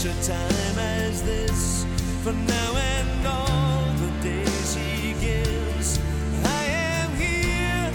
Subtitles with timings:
[0.00, 1.84] such a time as this,
[2.22, 5.98] from now and all the days He gives.
[6.42, 7.92] I am here,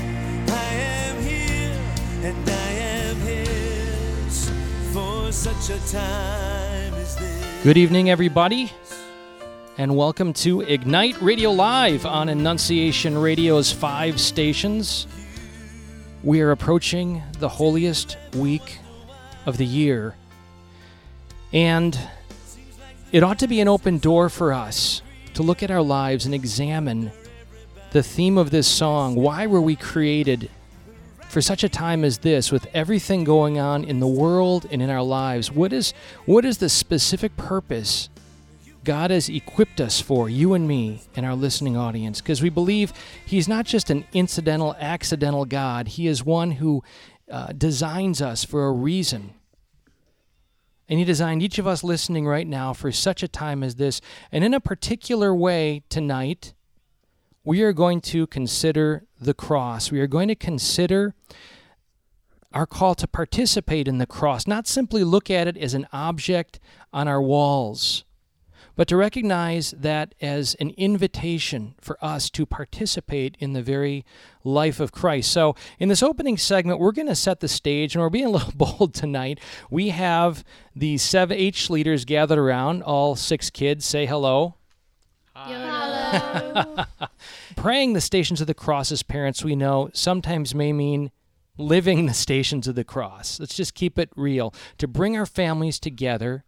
[0.48, 1.82] I am here,
[2.22, 4.52] and I am His
[4.94, 7.64] for such a time as this.
[7.64, 8.72] Good evening, everybody,
[9.80, 15.08] and welcome to Ignite Radio Live on Annunciation Radio's five stations.
[16.22, 18.78] We are approaching the holiest week
[19.48, 20.16] of the year,
[21.56, 21.98] and
[23.14, 25.02] it ought to be an open door for us
[25.34, 27.12] to look at our lives and examine
[27.92, 29.16] the theme of this song.
[29.16, 30.52] Why were we created
[31.30, 34.90] for such a time as this with everything going on in the world and in
[34.90, 35.50] our lives?
[35.50, 35.94] What is
[36.26, 38.10] what is the specific purpose
[38.84, 42.20] God has equipped us for you and me and our listening audience?
[42.20, 42.92] Because we believe
[43.26, 45.88] he's not just an incidental accidental God.
[45.88, 46.84] He is one who
[47.32, 49.36] uh, designs us for a reason
[50.88, 54.02] and he designed each of us listening right now for such a time as this
[54.32, 56.54] and in a particular way tonight
[57.46, 59.92] we are going to consider the cross.
[59.92, 61.14] We are going to consider
[62.52, 66.60] our call to participate in the cross, not simply look at it as an object
[66.92, 68.05] on our walls,
[68.76, 74.06] but to recognize that as an invitation for us to participate in the very
[74.44, 75.32] life of Christ.
[75.32, 78.30] So, in this opening segment, we're going to set the stage, and we're being a
[78.30, 79.40] little bold tonight.
[79.70, 80.44] We have
[80.76, 83.86] the seven H leaders gathered around, all six kids.
[83.86, 84.56] Say hello.
[87.56, 91.12] Praying the stations of the cross as parents, we know, sometimes may mean
[91.58, 93.40] living the stations of the cross.
[93.40, 94.54] Let's just keep it real.
[94.78, 96.46] To bring our families together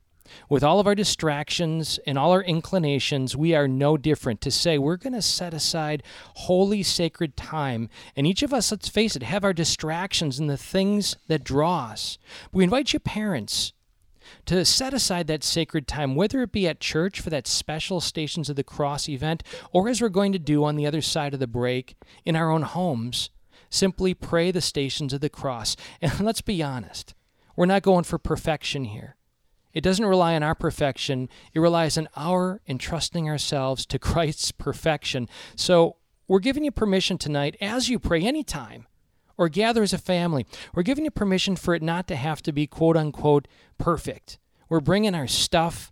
[0.50, 4.42] with all of our distractions and all our inclinations, we are no different.
[4.42, 6.04] To say we're going to set aside
[6.36, 10.58] holy, sacred time, and each of us, let's face it, have our distractions and the
[10.58, 12.18] things that draw us.
[12.52, 13.74] We invite you, parents,
[14.46, 18.50] to set aside that sacred time, whether it be at church for that special Stations
[18.50, 21.40] of the Cross event, or as we're going to do on the other side of
[21.40, 23.30] the break in our own homes,
[23.70, 25.76] simply pray the Stations of the Cross.
[26.02, 27.14] And let's be honest,
[27.56, 29.17] we're not going for perfection here.
[29.78, 35.30] It doesn't rely on our perfection, it relies on our entrusting ourselves to Christ's perfection.
[35.56, 38.88] So we're giving you permission tonight, as you pray anytime,
[39.38, 40.48] or gather as a family.
[40.74, 44.40] We're giving you permission for it not to have to be quote unquote perfect.
[44.68, 45.92] We're bringing our stuff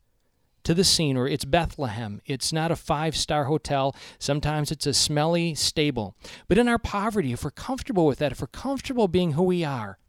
[0.63, 2.21] to the scene, or it's Bethlehem.
[2.25, 3.95] It's not a five star hotel.
[4.17, 6.15] Sometimes it's a smelly stable.
[6.47, 9.63] But in our poverty, if we're comfortable with that, if we're comfortable being who we
[9.63, 9.99] are,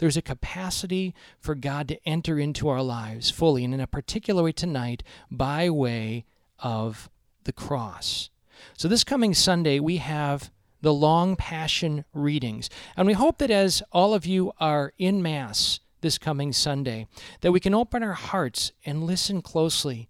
[0.00, 4.42] there's a capacity for God to enter into our lives fully, and in a particular
[4.42, 6.24] way tonight, by way
[6.58, 7.10] of
[7.44, 8.30] the cross.
[8.78, 10.50] So, this coming Sunday, we have
[10.80, 12.70] the long passion readings.
[12.96, 17.06] And we hope that as all of you are in Mass this coming Sunday,
[17.42, 20.08] that we can open our hearts and listen closely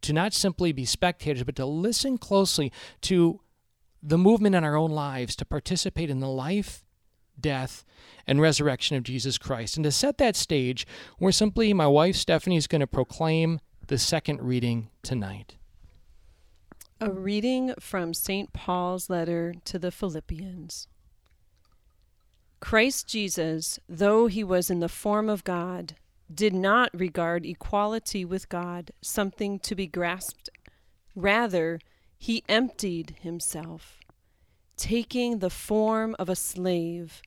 [0.00, 2.72] to not simply be spectators, but to listen closely
[3.02, 3.40] to
[4.02, 6.84] the movement in our own lives, to participate in the life,
[7.40, 7.84] death,
[8.26, 9.76] and resurrection of Jesus Christ.
[9.76, 10.86] And to set that stage,
[11.18, 15.56] we're simply, my wife Stephanie is going to proclaim the second reading tonight.
[17.00, 18.52] A reading from St.
[18.52, 20.88] Paul's letter to the Philippians.
[22.60, 25.94] Christ Jesus, though he was in the form of God,
[26.32, 30.50] did not regard equality with God something to be grasped.
[31.14, 31.78] Rather,
[32.18, 33.98] he emptied himself,
[34.76, 37.22] taking the form of a slave,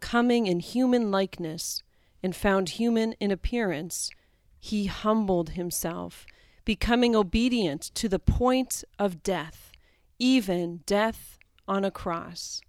[0.00, 1.82] coming in human likeness,
[2.22, 4.10] and found human in appearance,
[4.58, 6.26] he humbled himself,
[6.64, 9.70] becoming obedient to the point of death,
[10.18, 12.60] even death on a cross.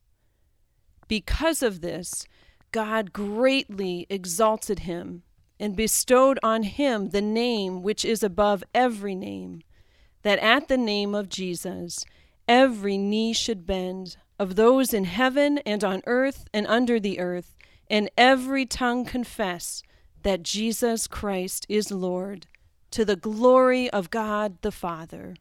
[1.07, 2.27] Because of this,
[2.71, 5.23] God greatly exalted him
[5.59, 9.61] and bestowed on him the name which is above every name,
[10.21, 12.05] that at the name of Jesus
[12.47, 17.55] every knee should bend, of those in heaven and on earth and under the earth,
[17.89, 19.81] and every tongue confess
[20.23, 22.47] that Jesus Christ is Lord,
[22.91, 25.35] to the glory of God the Father.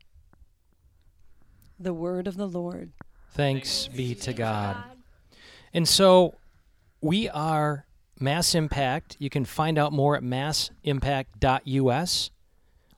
[1.79, 2.93] The word of the Lord.
[3.33, 4.77] Thanks be to God.
[5.75, 6.37] And so
[7.01, 7.87] we are
[8.19, 9.17] Mass Impact.
[9.19, 12.31] You can find out more at massimpact.us.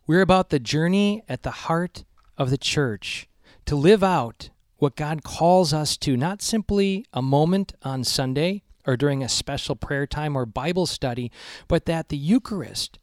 [0.07, 2.05] We're about the journey at the heart
[2.37, 3.29] of the church
[3.67, 8.97] to live out what God calls us to, not simply a moment on Sunday or
[8.97, 11.31] during a special prayer time or Bible study,
[11.67, 12.99] but that the Eucharist,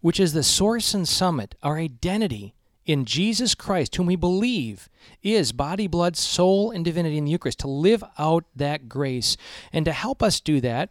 [0.00, 2.54] which is the source and summit, our identity
[2.86, 4.88] in Jesus Christ, whom we believe
[5.22, 9.36] is body, blood, soul, and divinity in the Eucharist, to live out that grace.
[9.72, 10.88] And to help us do that,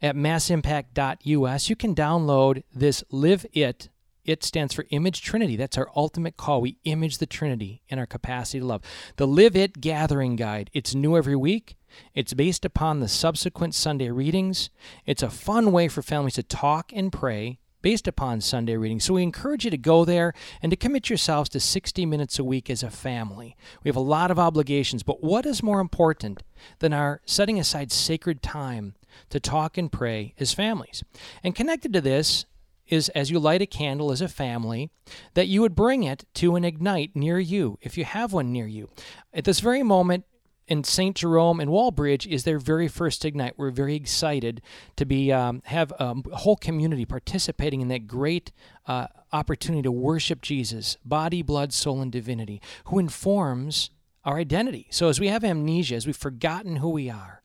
[0.00, 3.88] at massimpact.us, you can download this Live It.
[4.24, 5.56] It stands for Image Trinity.
[5.56, 6.60] That's our ultimate call.
[6.60, 8.82] We image the Trinity in our capacity to love.
[9.16, 10.70] The Live It Gathering Guide.
[10.72, 11.76] It's new every week.
[12.14, 14.70] It's based upon the subsequent Sunday readings.
[15.06, 19.04] It's a fun way for families to talk and pray based upon Sunday readings.
[19.04, 20.32] So we encourage you to go there
[20.62, 23.56] and to commit yourselves to 60 minutes a week as a family.
[23.82, 26.44] We have a lot of obligations, but what is more important
[26.78, 28.94] than our setting aside sacred time
[29.30, 31.02] to talk and pray as families?
[31.42, 32.46] And connected to this,
[32.88, 34.90] is as you light a candle as a family,
[35.34, 38.66] that you would bring it to an ignite near you, if you have one near
[38.66, 38.90] you.
[39.32, 40.24] At this very moment,
[40.68, 41.16] in St.
[41.16, 43.58] Jerome and Walbridge is their very first Ignite.
[43.58, 44.62] We're very excited
[44.96, 48.52] to be um, have a whole community participating in that great
[48.86, 53.90] uh, opportunity to worship Jesus, body, blood, soul, and divinity, who informs
[54.24, 54.86] our identity.
[54.90, 57.41] So as we have amnesia, as we've forgotten who we are,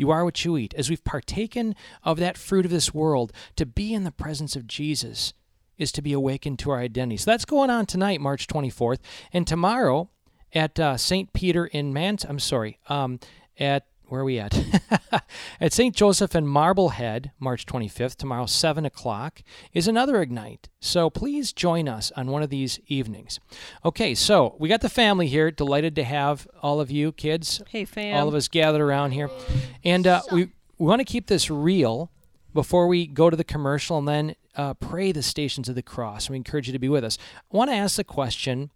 [0.00, 0.74] you are what you eat.
[0.74, 4.66] As we've partaken of that fruit of this world, to be in the presence of
[4.66, 5.32] Jesus
[5.78, 7.18] is to be awakened to our identity.
[7.18, 8.98] So that's going on tonight, March 24th.
[9.32, 10.10] And tomorrow,
[10.52, 11.32] at uh, St.
[11.32, 12.24] Peter in Mant.
[12.28, 13.20] I'm sorry, um,
[13.58, 14.58] at where are we at?
[15.60, 15.94] at St.
[15.94, 19.42] Joseph in Marblehead, March 25th, tomorrow, 7 o'clock,
[19.72, 20.68] is another Ignite.
[20.80, 23.38] So please join us on one of these evenings.
[23.84, 25.52] Okay, so we got the family here.
[25.52, 28.16] Delighted to have all of you kids, Hey, fam.
[28.16, 29.30] all of us gathered around here.
[29.84, 32.10] And uh, we, we want to keep this real
[32.52, 36.28] before we go to the commercial and then uh, pray the stations of the cross.
[36.28, 37.16] We encourage you to be with us.
[37.52, 38.72] I want to ask the question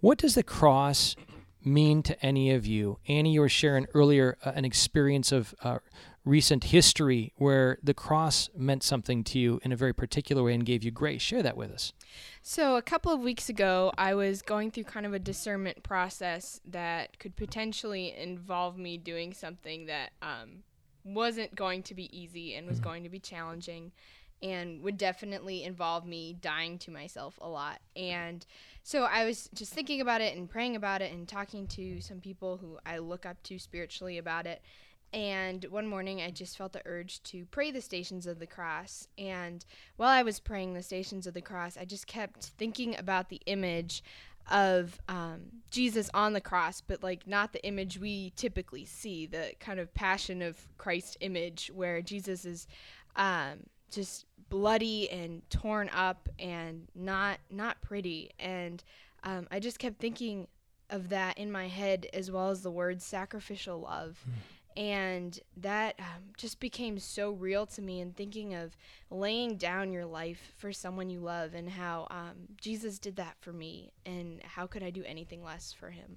[0.00, 1.14] what does the cross
[1.64, 2.98] mean to any of you?
[3.08, 5.78] Annie, you were sharing earlier uh, an experience of uh,
[6.24, 10.64] recent history where the cross meant something to you in a very particular way and
[10.64, 11.22] gave you grace.
[11.22, 11.92] Share that with us.
[12.42, 16.60] So, a couple of weeks ago, I was going through kind of a discernment process
[16.66, 20.62] that could potentially involve me doing something that um,
[21.04, 23.92] wasn't going to be easy and was going to be challenging
[24.42, 27.80] and would definitely involve me dying to myself a lot.
[27.94, 28.44] And
[28.82, 32.20] so I was just thinking about it and praying about it and talking to some
[32.20, 34.60] people who I look up to spiritually about it.
[35.12, 39.08] And one morning I just felt the urge to pray the Stations of the Cross.
[39.18, 39.64] And
[39.96, 43.42] while I was praying the Stations of the Cross, I just kept thinking about the
[43.46, 44.02] image
[44.50, 49.52] of um, Jesus on the cross, but like not the image we typically see, the
[49.60, 52.66] kind of Passion of Christ image where Jesus is
[53.14, 58.30] um, just bloody and torn up and not not pretty.
[58.38, 58.82] And
[59.24, 60.48] um, i just kept thinking
[60.90, 64.24] of that in my head as well as the word sacrificial love.
[64.74, 68.74] And that um, just became so real to me and thinking of
[69.10, 73.52] laying down your life for someone you love and how um, jesus did that for
[73.52, 76.16] me and how could i do anything less for him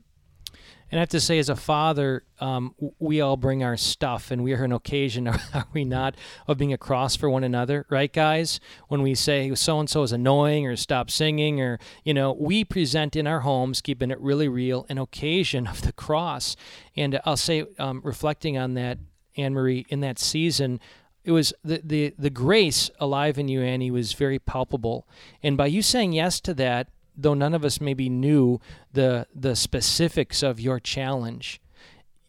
[0.92, 4.44] And I have to say, as a father, um, we all bring our stuff, and
[4.44, 6.16] we are an occasion, are we not,
[6.48, 8.60] of being a cross for one another, right, guys?
[8.88, 12.64] When we say so and so is annoying or stop singing, or, you know, we
[12.64, 16.56] present in our homes, keeping it really real, an occasion of the cross.
[16.96, 19.00] And I'll say, um, reflecting on that,
[19.38, 20.80] Anne Marie, in that season,
[21.26, 25.08] it was the, the the grace alive in you, Annie, was very palpable.
[25.42, 28.60] And by you saying yes to that, though none of us maybe knew
[28.94, 31.62] the the specifics of your challenge,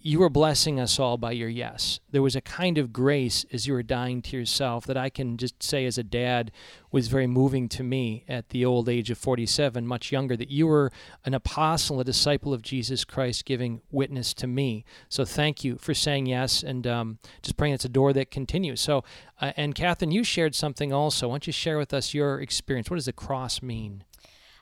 [0.07, 1.99] you were blessing us all by your yes.
[2.13, 5.37] There was a kind of grace as you were dying to yourself that I can
[5.37, 6.53] just say as a dad
[6.93, 10.69] was very moving to me at the old age of 47, much younger, that you
[10.69, 10.93] were
[11.25, 14.85] an apostle, a disciple of Jesus Christ, giving witness to me.
[15.09, 18.81] So thank you for saying yes and um, just praying it's a door that continues.
[18.81, 19.03] So,
[19.41, 21.27] uh, and Catherine, you shared something also.
[21.27, 22.89] Why don't you share with us your experience?
[22.89, 24.05] What does the cross mean?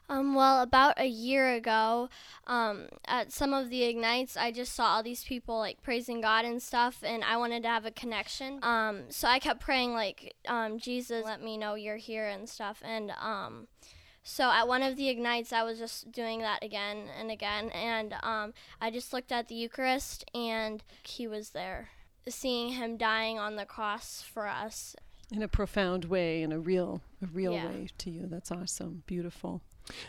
[0.08, 2.10] Um, well, about a year ago,
[2.46, 6.44] um, at some of the ignites, I just saw all these people like praising God
[6.44, 8.58] and stuff, and I wanted to have a connection.
[8.62, 12.82] Um, so I kept praying like, um, Jesus, let me know you're here and stuff.
[12.84, 13.66] And um,
[14.22, 18.14] so at one of the ignites, I was just doing that again and again, and
[18.22, 21.88] um, I just looked at the Eucharist, and He was there,
[22.28, 24.94] seeing Him dying on the cross for us.
[25.32, 27.66] in a profound way, in a real, a real Yeah.
[27.68, 28.26] way to you.
[28.26, 29.02] That's awesome.
[29.06, 29.62] Beautiful.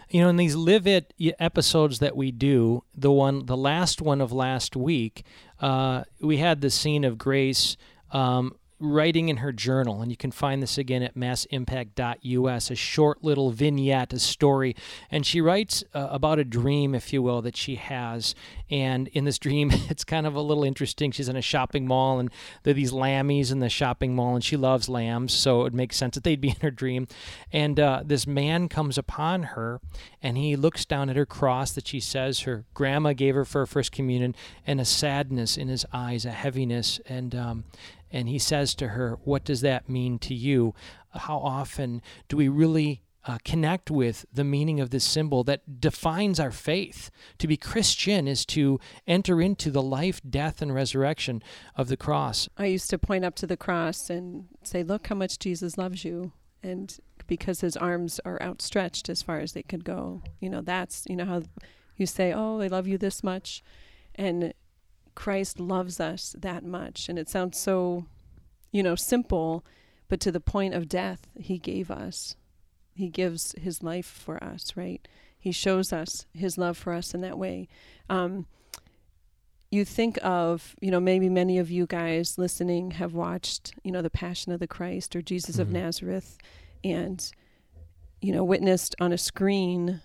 [0.09, 4.21] You know, in these live it episodes that we do, the one, the last one
[4.21, 5.25] of last week,
[5.59, 7.77] uh, we had the scene of Grace
[8.11, 12.71] um, writing in her journal, and you can find this again at massimpact.us.
[12.71, 14.75] A short little vignette, a story,
[15.11, 18.35] and she writes uh, about a dream, if you will, that she has.
[18.69, 21.11] And in this dream, it's kind of a little interesting.
[21.11, 22.29] She's in a shopping mall, and
[22.63, 25.97] there are these lammies in the shopping mall, and she loves lambs, so it makes
[25.97, 27.07] sense that they'd be in her dream.
[27.51, 29.81] And uh, this man comes upon her,
[30.21, 33.59] and he looks down at her cross that she says her grandma gave her for
[33.59, 37.63] her first communion, and a sadness in his eyes, a heaviness, and um,
[38.15, 40.73] and he says to her, What does that mean to you?
[41.11, 46.39] How often do we really uh, connect with the meaning of this symbol that defines
[46.39, 47.09] our faith.
[47.39, 51.41] To be Christian is to enter into the life, death, and resurrection
[51.75, 52.47] of the cross.
[52.55, 56.05] I used to point up to the cross and say, Look how much Jesus loves
[56.05, 56.33] you.
[56.61, 56.95] And
[57.27, 61.15] because his arms are outstretched as far as they could go, you know, that's, you
[61.15, 61.41] know, how
[61.97, 63.63] you say, Oh, I love you this much.
[64.13, 64.53] And
[65.15, 67.09] Christ loves us that much.
[67.09, 68.05] And it sounds so,
[68.71, 69.65] you know, simple,
[70.07, 72.35] but to the point of death, he gave us.
[72.93, 75.05] He gives his life for us, right?
[75.37, 77.67] He shows us his love for us in that way.
[78.09, 78.45] Um,
[79.71, 84.01] you think of, you know, maybe many of you guys listening have watched, you know,
[84.01, 85.73] The Passion of the Christ or Jesus of Mhm.
[85.73, 86.37] Nazareth
[86.83, 87.31] and,
[88.21, 90.01] you know, witnessed on a screen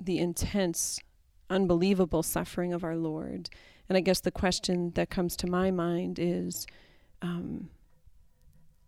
[0.00, 1.00] the intense,
[1.48, 3.48] unbelievable suffering of our Lord.
[3.88, 6.66] And I guess the question that comes to my mind is
[7.20, 7.70] um,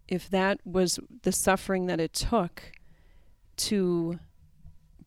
[0.08, 2.72] if that was the suffering that it took
[3.56, 4.18] to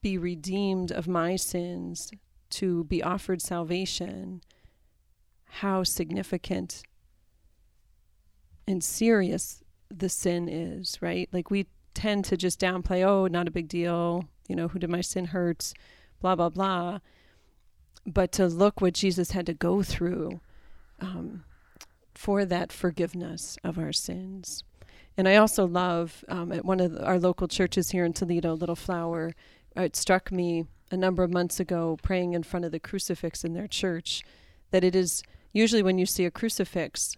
[0.01, 2.12] be redeemed of my sins,
[2.50, 4.41] to be offered salvation,
[5.46, 6.84] how significant
[8.67, 11.29] and serious the sin is, right?
[11.32, 14.89] Like we tend to just downplay, oh, not a big deal, you know, who did
[14.89, 15.74] my sin hurt,
[16.22, 17.00] blah, blah, blah.
[18.07, 20.39] But to look what Jesus had to go through
[20.99, 21.43] um,
[22.15, 24.63] for that forgiveness of our sins.
[25.17, 28.53] And I also love um, at one of the, our local churches here in Toledo,
[28.53, 29.33] Little Flower,
[29.75, 33.43] uh, it struck me a number of months ago praying in front of the crucifix
[33.43, 34.23] in their church
[34.71, 35.21] that it is
[35.53, 37.17] usually when you see a crucifix,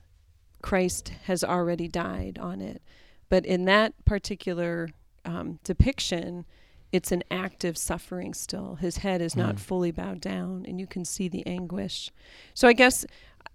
[0.61, 2.81] Christ has already died on it.
[3.29, 4.89] But in that particular
[5.25, 6.45] um, depiction,
[6.91, 8.75] it's an active suffering still.
[8.75, 9.59] His head is not Mm.
[9.59, 12.11] fully bowed down, and you can see the anguish.
[12.53, 13.05] So I guess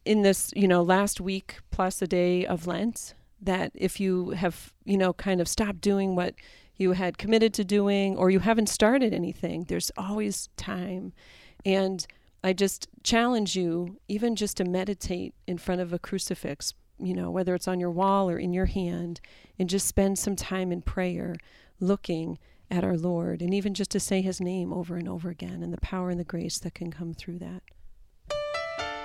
[0.04, 4.72] in this, you know, last week plus a day of Lent, that if you have,
[4.84, 6.34] you know, kind of stopped doing what
[6.76, 11.12] you had committed to doing or you haven't started anything, there's always time.
[11.64, 12.06] And
[12.42, 17.30] I just challenge you, even just to meditate in front of a crucifix, you know,
[17.30, 19.20] whether it's on your wall or in your hand,
[19.58, 21.36] and just spend some time in prayer
[21.80, 22.38] looking
[22.70, 25.72] at our Lord, and even just to say his name over and over again and
[25.72, 27.62] the power and the grace that can come through that.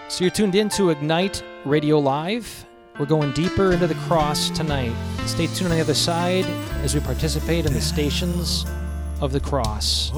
[0.10, 2.66] So you're tuned in to Ignite Radio Live.
[3.00, 4.94] We're going deeper into the cross tonight.
[5.25, 6.46] Stay tuned on the other side
[6.84, 8.66] as we participate in the stations
[9.22, 10.12] of the cross.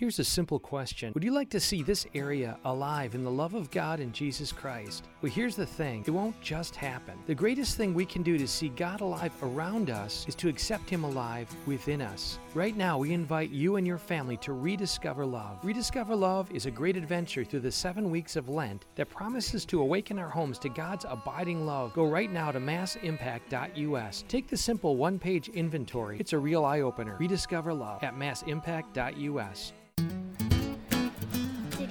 [0.00, 3.52] Here's a simple question Would you like to see this area alive in the love
[3.52, 5.04] of God and Jesus Christ?
[5.20, 7.18] Well, here's the thing it won't just happen.
[7.26, 10.88] The greatest thing we can do to see God alive around us is to accept
[10.88, 12.38] Him alive within us.
[12.54, 15.58] Right now, we invite you and your family to rediscover love.
[15.62, 19.82] Rediscover Love is a great adventure through the seven weeks of Lent that promises to
[19.82, 21.92] awaken our homes to God's abiding love.
[21.92, 24.24] Go right now to massimpact.us.
[24.28, 27.18] Take the simple one page inventory, it's a real eye opener.
[27.20, 29.74] Rediscover Love at massimpact.us.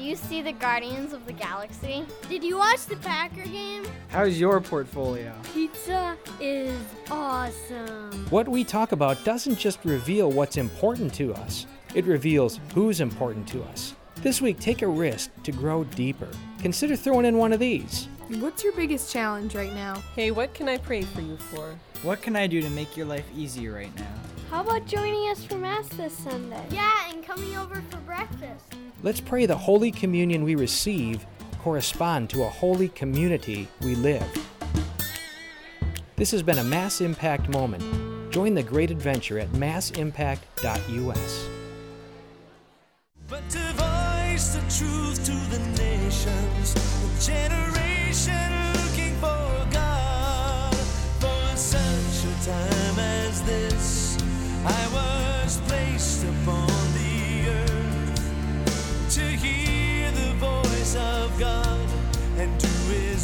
[0.10, 2.04] Did you see the Guardians of the Galaxy?
[2.28, 3.86] Did you watch the Packer game?
[4.08, 5.32] How's your portfolio?
[5.54, 8.26] Pizza is awesome.
[8.32, 13.48] What we talk about doesn't just reveal what's important to us, it reveals who's important
[13.50, 13.94] to us.
[14.24, 16.30] This week, take a risk to grow deeper.
[16.60, 18.08] Consider throwing in one of these.
[18.40, 20.02] What's your biggest challenge right now?
[20.16, 21.76] Hey, what can I pray for you for?
[22.02, 24.29] What can I do to make your life easier right now?
[24.50, 26.66] How about joining us for Mass this Sunday?
[26.72, 28.74] Yeah, and coming over for breakfast.
[29.04, 31.24] Let's pray the Holy Communion we receive
[31.60, 34.26] correspond to a holy community we live.
[36.16, 37.84] This has been a Mass Impact moment.
[38.32, 41.50] Join the great adventure at massimpact.us.
[43.28, 47.89] But to voice the truth to the nations, a generation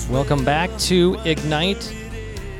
[0.10, 1.94] Welcome back to Ignite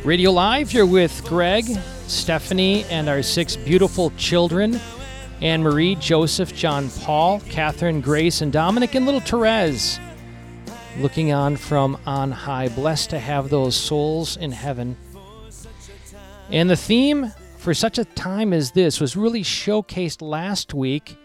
[0.04, 0.74] Radio Live.
[0.74, 1.66] You're with Greg,
[2.08, 4.80] Stephanie, and our six beautiful children
[5.42, 10.00] Anne Marie, Joseph, John Paul, Catherine, Grace, and Dominic, and little Therese.
[10.98, 12.68] Looking on from on high.
[12.68, 14.98] Blessed to have those souls in heaven.
[16.50, 17.32] And the theme
[17.66, 21.18] for such a time as this was really showcased last week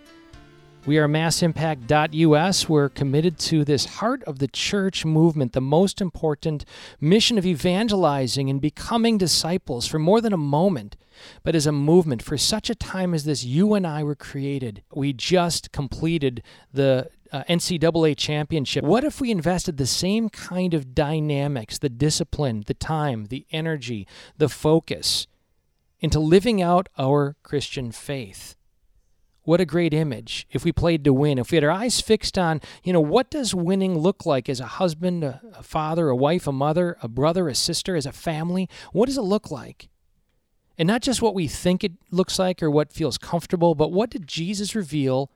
[0.86, 2.66] We are massimpact.us.
[2.66, 6.64] We're committed to this heart of the church movement, the most important
[6.98, 10.96] mission of evangelizing and becoming disciples for more than a moment,
[11.42, 12.22] but as a movement.
[12.22, 14.82] For such a time as this, you and I were created.
[14.94, 16.42] We just completed
[16.72, 18.82] the uh, NCAA championship.
[18.82, 24.06] What if we invested the same kind of dynamics, the discipline, the time, the energy,
[24.38, 25.26] the focus
[26.00, 28.56] into living out our Christian faith?
[29.42, 31.38] What a great image if we played to win.
[31.38, 34.60] If we had our eyes fixed on, you know, what does winning look like as
[34.60, 38.68] a husband, a, father, a wife, a mother, a brother, a sister, as a family?
[38.92, 39.88] What does it look like?
[40.76, 44.10] And not just what we think it looks like or what feels comfortable, but what
[44.10, 45.30] did Jesus reveal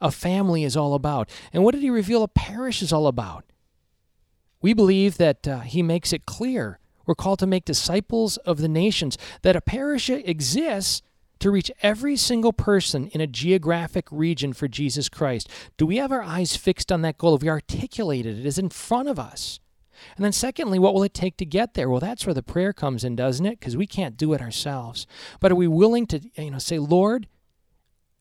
[0.00, 1.30] a family is all about?
[1.52, 3.44] And what did he reveal a parish is all about?
[4.60, 8.68] We believe that uh, he makes it clear we're called to make disciples of the
[8.68, 11.02] nations, that a parish exists
[11.38, 15.48] to reach every single person in a geographic region for Jesus Christ.
[15.76, 17.34] Do we have our eyes fixed on that goal?
[17.34, 18.46] Have we articulated it?
[18.46, 19.60] Is in front of us?
[20.16, 21.88] And then, secondly, what will it take to get there?
[21.88, 23.58] Well, that's where the prayer comes in, doesn't it?
[23.58, 25.06] Because we can't do it ourselves.
[25.40, 27.28] But are we willing to, you know, say, Lord,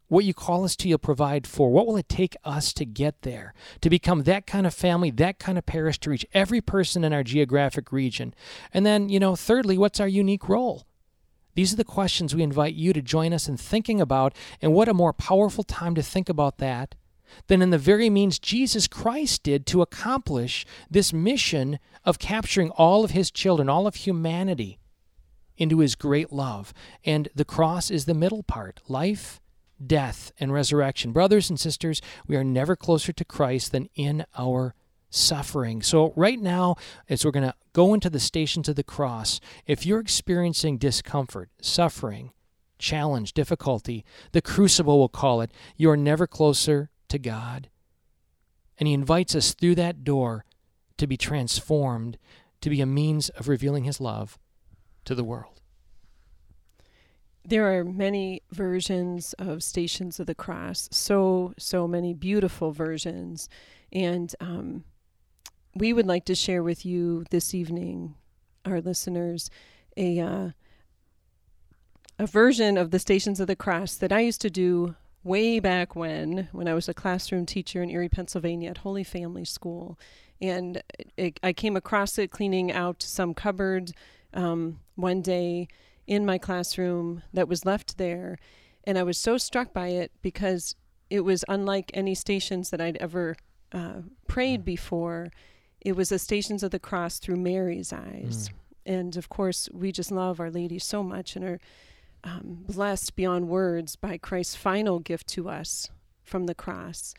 [0.08, 1.72] what you call us to, you'll provide for.
[1.72, 3.54] What will it take us to get there?
[3.82, 7.14] To become that kind of family, that kind of parish, to reach every person in
[7.14, 8.34] our geographic region.
[8.74, 10.84] And then, you know, thirdly, what's our unique role?
[11.56, 14.90] These are the questions we invite you to join us in thinking about, and what
[14.90, 16.96] a more powerful time to think about that
[17.48, 23.04] than in the very means Jesus Christ did to accomplish this mission of capturing all
[23.04, 24.80] of his children, all of humanity,
[25.58, 26.74] into his great love.
[27.04, 29.40] And the cross is the middle part life,
[29.86, 31.12] death, and resurrection.
[31.12, 34.74] Brothers and sisters, we are never closer to Christ than in our
[35.10, 35.82] suffering.
[35.82, 36.76] So, right now,
[37.10, 41.50] as we're going to go into the stations of the cross, if you're experiencing discomfort,
[41.62, 42.32] suffering,
[42.78, 47.70] challenge, difficulty, the crucible will call it, you are never closer to God.
[48.78, 50.46] And He invites us through that door
[50.98, 52.18] to be transformed,
[52.62, 54.38] to be a means of revealing His love
[55.06, 55.55] to the world.
[57.48, 63.50] There are many versions of Stations of the Cross, so, so many beautiful versions.
[63.94, 64.84] And um,
[65.76, 68.16] we would like to share with you this evening,
[68.66, 69.50] our listeners,
[69.96, 70.50] a uh,
[72.18, 75.96] a version of the Stations of the Cross that I used to do way back
[75.96, 80.00] when, when I was a classroom teacher in Erie, Pennsylvania, at Holy Family School,
[80.42, 80.82] and
[81.18, 83.92] it, I came across it cleaning out some cupboard
[84.34, 85.68] um, one day
[86.08, 88.38] in my classroom that was left there,
[88.84, 90.76] and I was so struck by it because
[91.10, 93.36] it was unlike any stations that I'd ever
[93.72, 95.32] uh, prayed before
[95.86, 98.50] it was the Stations of the Cross through Mary's eyes.
[98.50, 98.52] Mm.
[98.88, 101.60] And of course, we just love Our Lady so much and are
[102.24, 105.92] um, blessed beyond words by Christ's final gift to us
[106.24, 107.14] from the cross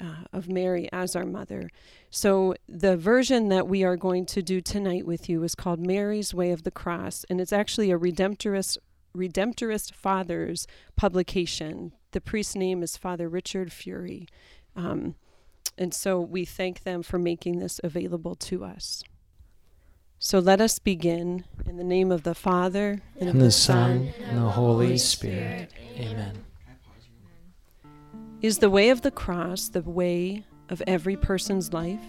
[0.00, 1.70] uh, of Mary as our mother.
[2.10, 6.32] So, the version that we are going to do tonight with you is called Mary's
[6.32, 8.78] Way of the Cross, and it's actually a Redemptorist,
[9.16, 11.92] Redemptorist Fathers publication.
[12.12, 14.28] The priest's name is Father Richard Furey.
[14.76, 15.14] Um,
[15.76, 19.02] and so we thank them for making this available to us.
[20.18, 24.14] So let us begin in the name of the Father, and, and of the, Son,
[24.22, 25.70] and the Holy Spirit.
[25.98, 26.44] Amen.
[28.44, 32.04] Is the way of the cross the way of every person's life?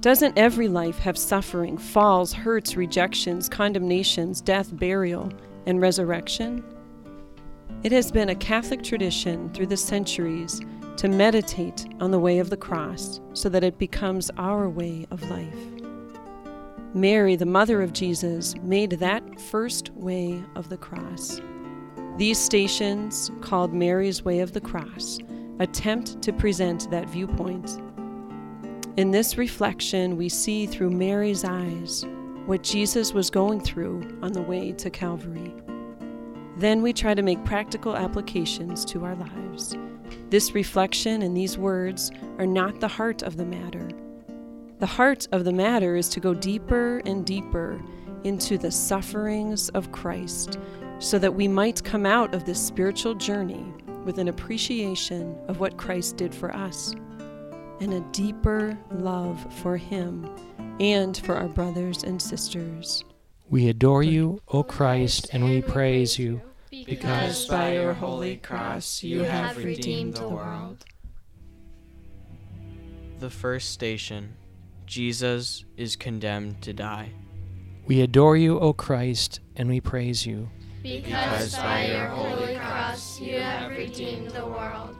[0.00, 5.30] Doesn't every life have suffering, falls, hurts, rejections, condemnations, death, burial,
[5.66, 6.64] and resurrection?
[7.84, 10.60] It has been a Catholic tradition through the centuries
[10.96, 15.30] to meditate on the way of the cross so that it becomes our way of
[15.30, 15.54] life.
[16.92, 21.40] Mary, the mother of Jesus, made that first way of the cross.
[22.16, 25.20] These stations, called Mary's Way of the Cross,
[25.58, 27.80] attempt to present that viewpoint.
[28.96, 32.04] In this reflection, we see through Mary's eyes
[32.46, 35.54] what Jesus was going through on the way to Calvary.
[36.56, 39.76] Then we try to make practical applications to our lives.
[40.28, 43.88] This reflection and these words are not the heart of the matter.
[44.78, 47.80] The heart of the matter is to go deeper and deeper
[48.24, 50.58] into the sufferings of Christ
[50.98, 53.72] so that we might come out of this spiritual journey
[54.04, 56.94] with an appreciation of what Christ did for us
[57.80, 60.28] and a deeper love for Him
[60.80, 63.04] and for our brothers and sisters.
[63.50, 69.20] We adore you, O Christ, and we praise you because by your holy cross you
[69.24, 70.84] have redeemed the world.
[73.18, 74.36] The first station
[74.86, 77.12] Jesus is condemned to die.
[77.86, 80.48] We adore you, O Christ, and we praise you.
[80.82, 84.96] Because by your holy cross you have redeemed the world.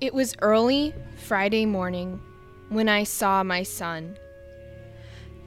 [0.00, 2.20] It was early Friday morning
[2.68, 4.18] when I saw my son.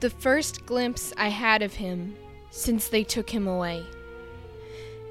[0.00, 2.16] The first glimpse I had of him
[2.50, 3.84] since they took him away.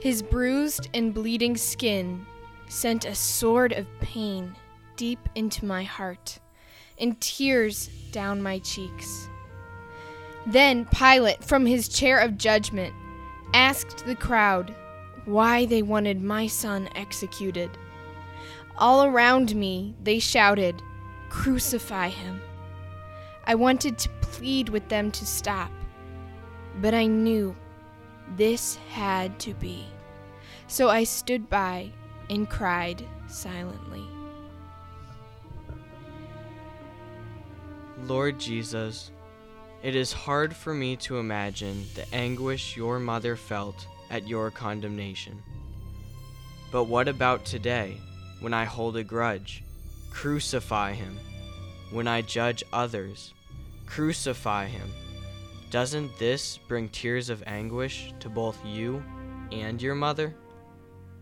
[0.01, 2.25] His bruised and bleeding skin
[2.67, 4.55] sent a sword of pain
[4.95, 6.39] deep into my heart
[6.97, 9.29] and tears down my cheeks.
[10.47, 12.93] Then Pilate, from his chair of judgment,
[13.53, 14.73] asked the crowd
[15.25, 17.69] why they wanted my son executed.
[18.77, 20.81] All around me they shouted,
[21.29, 22.41] Crucify him.
[23.43, 25.71] I wanted to plead with them to stop,
[26.79, 27.53] but I knew
[28.37, 29.85] this had to be.
[30.67, 31.91] So I stood by
[32.29, 34.05] and cried silently.
[38.03, 39.11] Lord Jesus,
[39.83, 45.41] it is hard for me to imagine the anguish your mother felt at your condemnation.
[46.71, 47.97] But what about today,
[48.39, 49.63] when I hold a grudge?
[50.11, 51.17] Crucify him.
[51.91, 53.33] When I judge others,
[53.85, 54.89] crucify him.
[55.69, 59.03] Doesn't this bring tears of anguish to both you
[59.51, 60.35] and your mother?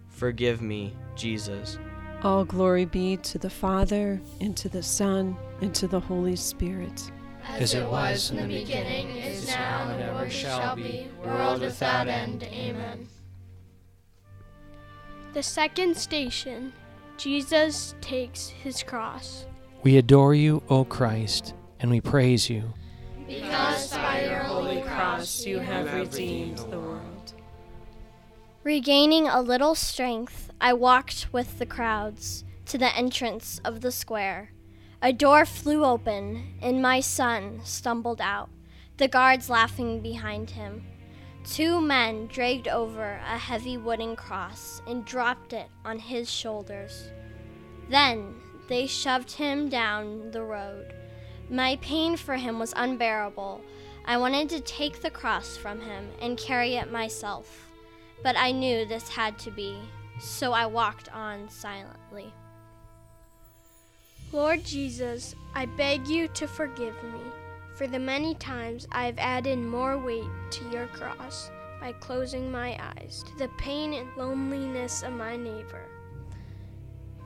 [0.10, 1.78] Forgive me, Jesus.
[2.24, 7.12] All glory be to the Father, and to the Son, and to the Holy Spirit.
[7.48, 12.44] As it was in the beginning, is now, and ever shall be, world without end.
[12.44, 13.08] Amen.
[15.34, 16.74] The second station
[17.18, 19.46] Jesus takes his cross.
[19.84, 22.74] We adore you, O Christ, and we praise you.
[23.28, 27.34] Because by your holy cross you have redeemed the world.
[28.64, 34.52] Regaining a little strength, I walked with the crowds to the entrance of the square.
[35.06, 38.50] A door flew open, and my son stumbled out,
[38.98, 40.84] the guards laughing behind him.
[41.44, 47.12] Two men dragged over a heavy wooden cross and dropped it on his shoulders.
[47.88, 48.34] Then
[48.68, 50.96] they shoved him down the road.
[51.52, 53.62] My pain for him was unbearable.
[54.06, 57.72] I wanted to take the cross from him and carry it myself,
[58.24, 59.78] but I knew this had to be,
[60.20, 62.34] so I walked on silently.
[64.36, 67.22] Lord Jesus, I beg you to forgive me
[67.74, 72.78] for the many times I have added more weight to your cross by closing my
[72.98, 75.84] eyes to the pain and loneliness of my neighbor.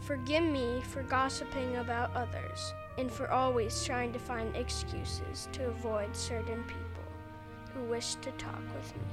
[0.02, 6.16] Forgive me for gossiping about others and for always trying to find excuses to avoid
[6.16, 9.08] certain people who wish to talk with me.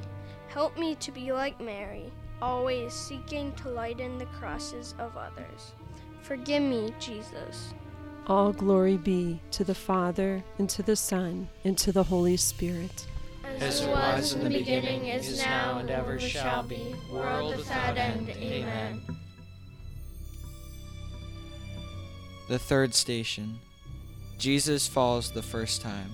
[0.48, 5.72] Help me to be like Mary, always seeking to lighten the crosses of others.
[6.20, 7.72] Forgive me, Jesus.
[8.28, 13.06] All glory be to the Father, and to the Son, and to the Holy Spirit.
[13.60, 18.28] As it was in the beginning, is now, and ever shall be, world without end.
[18.30, 19.00] Amen.
[22.48, 23.58] The third station
[24.38, 26.10] Jesus falls the first time.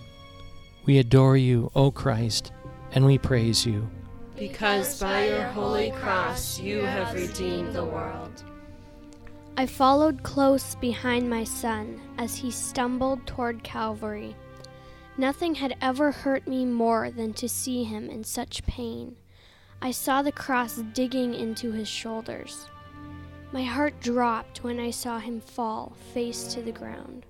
[0.85, 2.53] We adore you, O Christ,
[2.92, 3.88] and we praise you.
[4.37, 8.44] Because by your holy cross you have redeemed the world.
[9.55, 14.35] I followed close behind my son as he stumbled toward Calvary.
[15.19, 19.17] Nothing had ever hurt me more than to see him in such pain.
[19.83, 22.67] I saw the cross digging into his shoulders.
[23.53, 27.27] My heart dropped when I saw him fall face to the ground,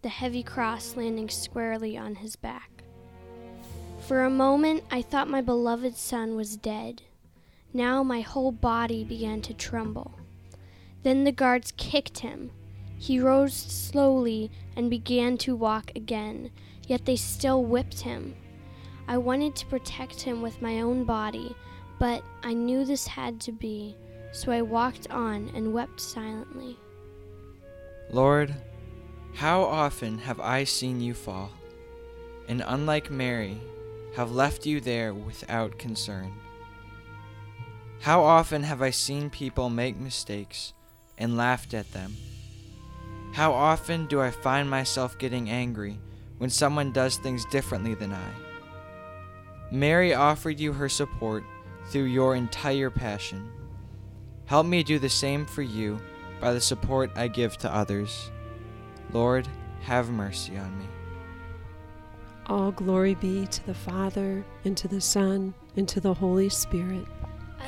[0.00, 2.82] the heavy cross landing squarely on his back.
[4.00, 7.02] For a moment, I thought my beloved son was dead.
[7.74, 10.14] Now my whole body began to tremble.
[11.02, 12.50] Then the guards kicked him.
[12.96, 16.50] He rose slowly and began to walk again,
[16.86, 18.36] yet they still whipped him.
[19.08, 21.56] I wanted to protect him with my own body,
[21.98, 23.96] but I knew this had to be,
[24.30, 26.78] so I walked on and wept silently.
[28.10, 28.54] Lord,
[29.34, 31.50] how often have I seen you fall,
[32.48, 33.60] and unlike Mary,
[34.14, 36.32] have left you there without concern?
[38.00, 40.74] How often have I seen people make mistakes
[41.18, 42.16] and laughed at them?
[43.32, 45.98] How often do I find myself getting angry
[46.38, 48.30] when someone does things differently than I?
[49.70, 51.44] Mary offered you her support
[51.86, 53.50] through your entire passion.
[54.44, 55.98] Help me do the same for you
[56.40, 58.30] by the support I give to others.
[59.12, 59.48] Lord,
[59.80, 60.86] have mercy on me.
[62.46, 67.06] All glory be to the Father, and to the Son, and to the Holy Spirit.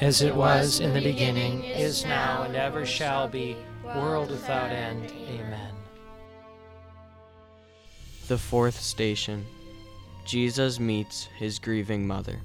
[0.01, 5.13] As it was in the beginning, is now, and ever shall be, world without end.
[5.29, 5.73] Amen.
[8.29, 9.47] The fourth station
[10.25, 12.41] Jesus meets his grieving mother.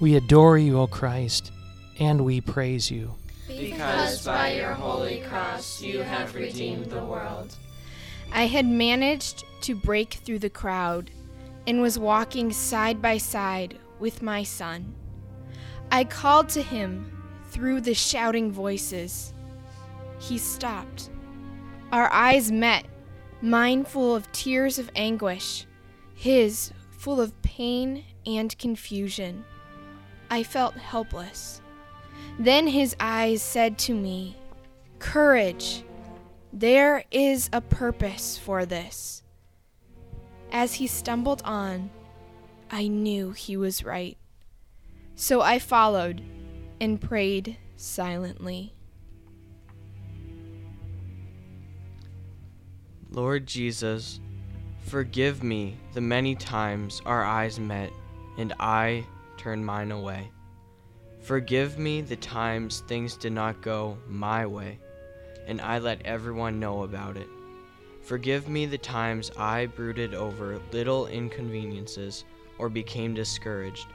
[0.00, 1.52] We adore you, O Christ,
[2.00, 3.14] and we praise you.
[3.46, 7.54] because by your holy cross you have redeemed the world.
[8.32, 11.10] I had managed to break through the crowd
[11.66, 14.94] and was walking side by side with my son.
[15.94, 17.08] I called to him
[17.50, 19.32] through the shouting voices.
[20.18, 21.08] He stopped.
[21.92, 22.86] Our eyes met,
[23.40, 25.66] mine full of tears of anguish,
[26.16, 29.44] his full of pain and confusion.
[30.32, 31.62] I felt helpless.
[32.40, 34.36] Then his eyes said to me,
[34.98, 35.84] Courage,
[36.52, 39.22] there is a purpose for this.
[40.50, 41.88] As he stumbled on,
[42.68, 44.18] I knew he was right.
[45.16, 46.22] So I followed
[46.80, 48.74] and prayed silently.
[53.10, 54.18] Lord Jesus,
[54.80, 57.92] forgive me the many times our eyes met
[58.38, 60.30] and I turned mine away.
[61.20, 64.80] Forgive me the times things did not go my way
[65.46, 67.28] and I let everyone know about it.
[68.02, 72.24] Forgive me the times I brooded over little inconveniences
[72.58, 73.86] or became discouraged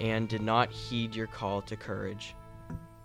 [0.00, 2.34] and did not heed your call to courage.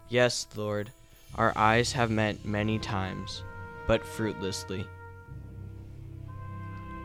[0.09, 0.91] Yes, Lord,
[1.35, 3.43] our eyes have met many times,
[3.87, 4.85] but fruitlessly.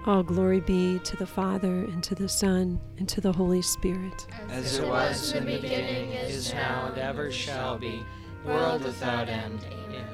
[0.07, 4.27] All glory be to the Father, and to the Son, and to the Holy Spirit.
[4.48, 8.03] As it was in the beginning, is now, and ever shall be,
[8.44, 9.66] world without end.
[9.70, 10.07] Amen.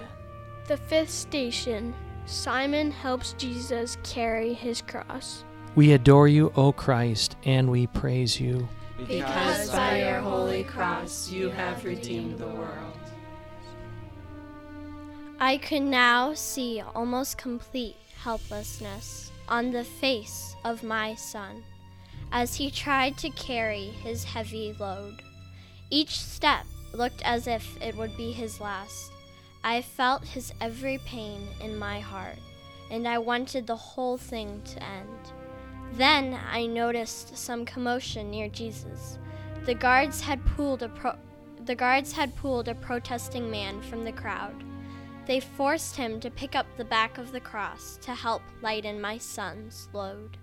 [0.67, 1.95] The fifth station
[2.27, 5.45] Simon helps Jesus carry his cross.
[5.75, 8.69] We adore you, O Christ, and we praise you.
[8.99, 12.99] Because by your holy cross you have redeemed the world.
[15.41, 21.63] I could now see almost complete helplessness on the face of my son
[22.33, 25.23] as he tried to carry his heavy load.
[25.91, 29.11] Each step looked as if it would be his last.
[29.63, 32.39] I felt his every pain in my heart,
[32.91, 35.33] and I wanted the whole thing to end.
[35.93, 39.19] Then I noticed some commotion near Jesus.
[39.65, 41.19] The guards had pulled a pro-
[41.65, 44.65] the guards had pulled a protesting man from the crowd.
[45.27, 49.17] They forced him to pick up the back of the cross to help lighten my
[49.17, 50.37] son's load.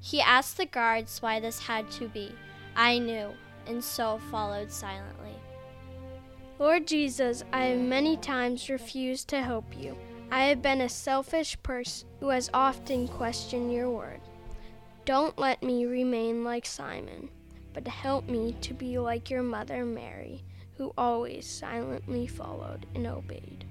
[0.00, 2.34] He asked the guards why this had to be.
[2.76, 3.30] I knew,
[3.66, 5.34] and so followed silently.
[6.58, 9.96] Lord Jesus, I have many times refused to help you.
[10.30, 14.20] I have been a selfish person who has often questioned your word.
[15.04, 17.28] Don't let me remain like Simon,
[17.74, 20.42] but help me to be like your mother Mary,
[20.78, 23.66] who always silently followed and obeyed.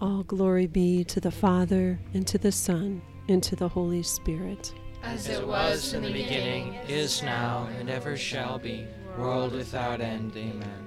[0.00, 4.74] All glory be to the Father, and to the Son, and to the Holy Spirit.
[5.04, 10.32] As it was in the beginning, is now, and ever shall be, world without end.
[10.36, 10.86] Amen.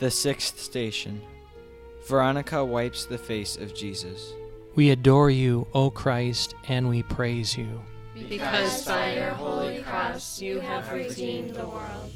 [0.00, 1.22] The sixth station.
[2.06, 4.34] Veronica wipes the face of Jesus.
[4.74, 7.82] We adore you, O Christ, and we praise you.
[8.28, 12.10] Because by your holy cross you have redeemed the world.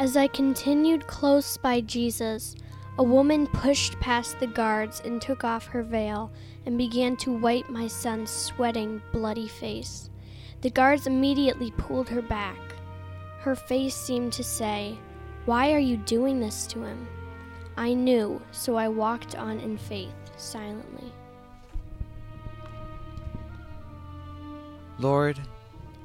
[0.00, 2.56] As I continued close by Jesus,
[2.98, 6.32] a woman pushed past the guards and took off her veil
[6.66, 10.10] and began to wipe my son's sweating, bloody face.
[10.62, 12.58] The guards immediately pulled her back.
[13.40, 14.98] Her face seemed to say,
[15.44, 17.06] Why are you doing this to him?
[17.76, 21.12] I knew, so I walked on in faith, silently.
[24.98, 25.38] Lord,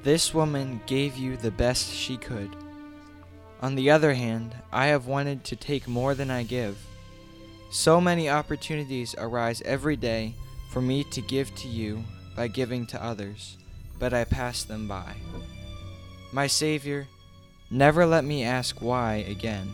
[0.03, 2.55] this woman gave you the best she could.
[3.61, 6.77] On the other hand, I have wanted to take more than I give.
[7.71, 10.35] So many opportunities arise every day
[10.69, 12.03] for me to give to you
[12.35, 13.57] by giving to others,
[13.97, 15.15] but I pass them by.
[16.31, 17.07] My Savior,
[17.71, 19.73] never let me ask why again,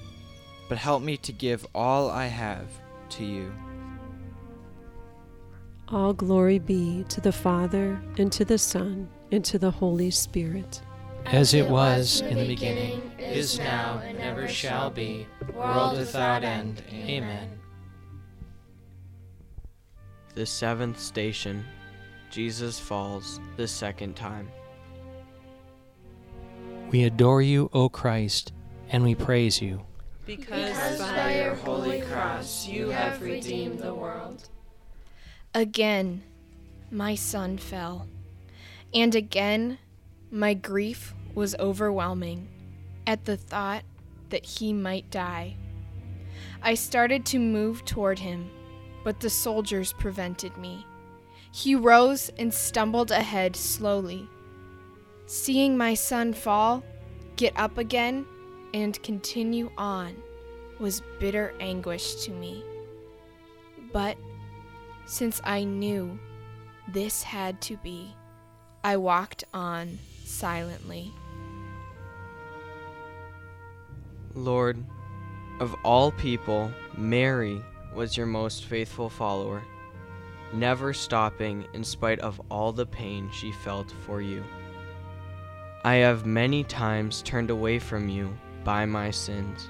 [0.69, 2.67] but help me to give all I have
[3.09, 3.51] to you.
[5.91, 10.81] All glory be to the Father, and to the Son, and to the Holy Spirit.
[11.25, 16.81] As it was in the beginning, is now, and ever shall be, world without end.
[16.93, 17.59] Amen.
[20.33, 21.65] The seventh station
[22.29, 24.49] Jesus falls the second time.
[26.89, 28.53] We adore you, O Christ,
[28.91, 29.81] and we praise you.
[30.25, 34.47] Because by your holy cross you have redeemed the world.
[35.53, 36.23] Again,
[36.89, 38.07] my son fell.
[38.93, 39.79] And again,
[40.31, 42.47] my grief was overwhelming
[43.05, 43.83] at the thought
[44.29, 45.57] that he might die.
[46.61, 48.49] I started to move toward him,
[49.03, 50.85] but the soldiers prevented me.
[51.51, 54.29] He rose and stumbled ahead slowly.
[55.25, 56.81] Seeing my son fall,
[57.35, 58.25] get up again,
[58.73, 60.15] and continue on
[60.79, 62.63] was bitter anguish to me.
[63.91, 64.15] But
[65.05, 66.19] since I knew
[66.87, 68.15] this had to be,
[68.83, 71.11] I walked on silently.
[74.33, 74.83] Lord,
[75.59, 77.61] of all people, Mary
[77.93, 79.61] was your most faithful follower,
[80.53, 84.43] never stopping in spite of all the pain she felt for you.
[85.83, 89.69] I have many times turned away from you by my sins,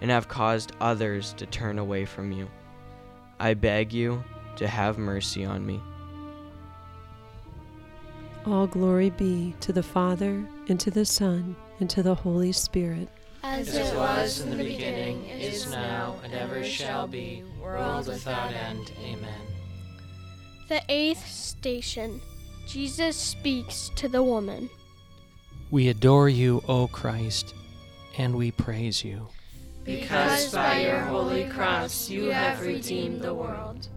[0.00, 2.48] and have caused others to turn away from you.
[3.38, 4.24] I beg you
[4.56, 5.80] to have mercy on me.
[8.46, 13.08] All glory be to the Father, and to the Son, and to the Holy Spirit.
[13.42, 18.92] As it was in the beginning, is now, and ever shall be, world without end.
[19.02, 19.40] Amen.
[20.68, 22.20] The eighth station
[22.66, 24.68] Jesus speaks to the woman.
[25.70, 27.54] We adore you, O Christ,
[28.18, 29.28] and we praise you.
[29.84, 33.88] Because by your holy cross you have redeemed the world.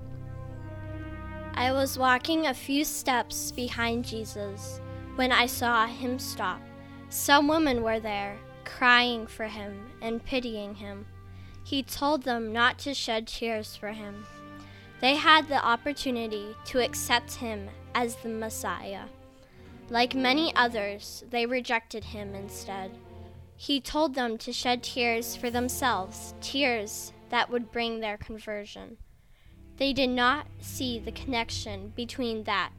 [1.53, 4.79] I was walking a few steps behind Jesus
[5.15, 6.61] when I saw him stop.
[7.09, 11.05] Some women were there, crying for him and pitying him.
[11.63, 14.25] He told them not to shed tears for him.
[15.01, 19.05] They had the opportunity to accept him as the Messiah.
[19.89, 22.97] Like many others, they rejected him instead.
[23.55, 28.97] He told them to shed tears for themselves, tears that would bring their conversion.
[29.79, 32.73] They did not see the connection between that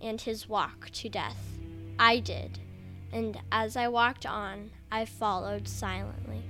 [0.00, 1.58] and his walk to death.
[1.98, 2.58] I did,
[3.12, 6.42] and as I walked on, I followed silently.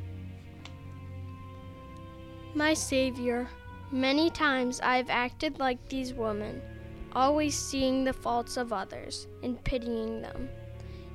[2.54, 3.48] My Savior,
[3.90, 6.62] many times I've acted like these women,
[7.12, 10.48] always seeing the faults of others and pitying them.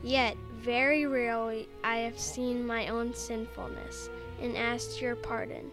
[0.03, 4.09] Yet, very rarely, I have seen my own sinfulness
[4.41, 5.71] and asked your pardon.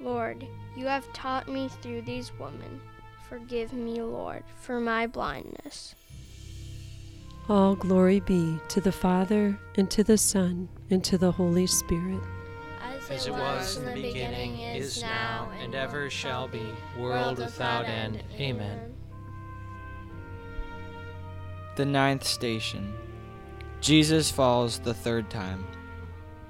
[0.00, 2.80] Lord, you have taught me through these women.
[3.28, 5.94] Forgive me, Lord, for my blindness.
[7.48, 12.22] All glory be to the Father, and to the Son, and to the Holy Spirit.
[13.10, 16.66] As it was in the beginning, is now, and ever shall be,
[16.98, 18.22] world without end.
[18.40, 18.94] Amen.
[21.76, 22.94] The ninth station
[23.84, 25.66] Jesus falls the third time.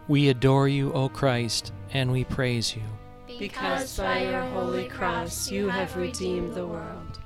[0.06, 2.82] We adore you, O Christ, and we praise you.
[3.38, 7.18] Because by your holy cross you have redeemed the world.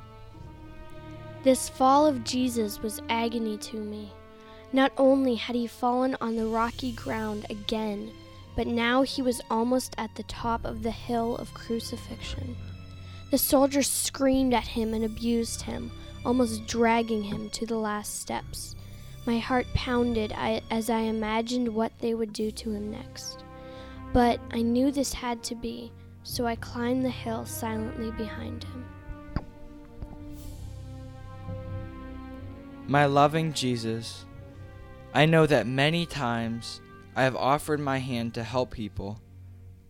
[1.44, 4.12] This fall of Jesus was agony to me.
[4.72, 8.12] Not only had he fallen on the rocky ground again,
[8.56, 12.56] but now he was almost at the top of the hill of crucifixion.
[13.30, 15.92] The soldiers screamed at him and abused him,
[16.24, 18.74] almost dragging him to the last steps.
[19.26, 20.32] My heart pounded
[20.70, 23.44] as I imagined what they would do to him next.
[24.12, 28.84] But I knew this had to be, so I climbed the hill silently behind him.
[32.86, 34.24] My loving Jesus,
[35.12, 36.80] I know that many times
[37.14, 39.20] I have offered my hand to help people,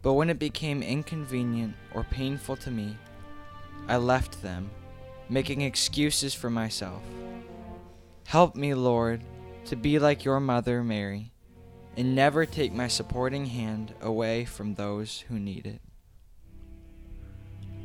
[0.03, 2.97] but when it became inconvenient or painful to me,
[3.87, 4.71] I left them,
[5.29, 7.03] making excuses for myself.
[8.27, 9.23] Help me, Lord,
[9.67, 11.33] to be like your mother, Mary,
[11.97, 15.81] and never take my supporting hand away from those who need it.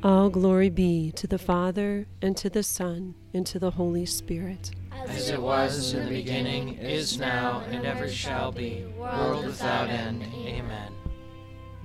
[0.03, 4.71] All glory be to the Father, and to the Son, and to the Holy Spirit.
[5.07, 10.21] As it was in the beginning, is now, and ever shall be, world without end.
[10.35, 10.91] Amen.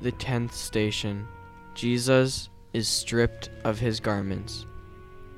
[0.02, 1.28] The tenth station
[1.76, 4.66] Jesus is stripped of his garments.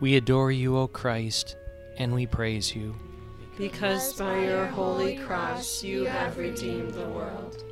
[0.01, 1.59] We adore you, O Christ,
[1.99, 2.97] and we praise you.
[3.59, 7.63] Because by your holy cross you have redeemed the world.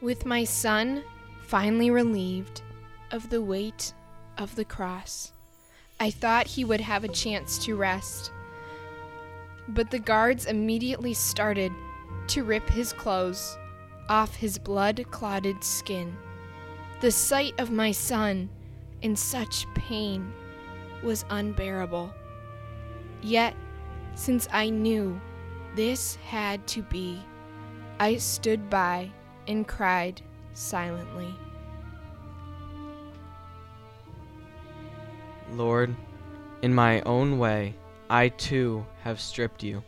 [0.00, 1.04] With my son
[1.46, 2.62] finally relieved
[3.14, 3.94] of the weight
[4.38, 5.32] of the cross,
[6.00, 8.32] I thought he would have a chance to rest.
[9.68, 11.70] But the guards immediately started
[12.26, 13.56] to rip his clothes
[14.08, 16.16] off his blood clotted skin.
[17.02, 18.50] The sight of my son
[19.00, 20.32] in such pain
[21.04, 22.12] was unbearable.
[23.22, 23.54] Yet,
[24.16, 25.20] since I knew
[25.76, 27.22] this had to be,
[28.00, 29.12] I stood by
[29.46, 30.20] and cried
[30.52, 31.32] silently.
[35.56, 35.94] Lord,
[36.62, 37.74] in my own way,
[38.10, 39.82] I too have stripped you.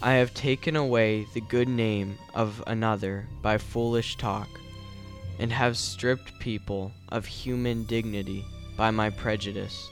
[0.00, 4.48] I have taken away the good name of another by foolish talk,
[5.38, 8.44] and have stripped people of human dignity
[8.76, 9.88] by my prejudice.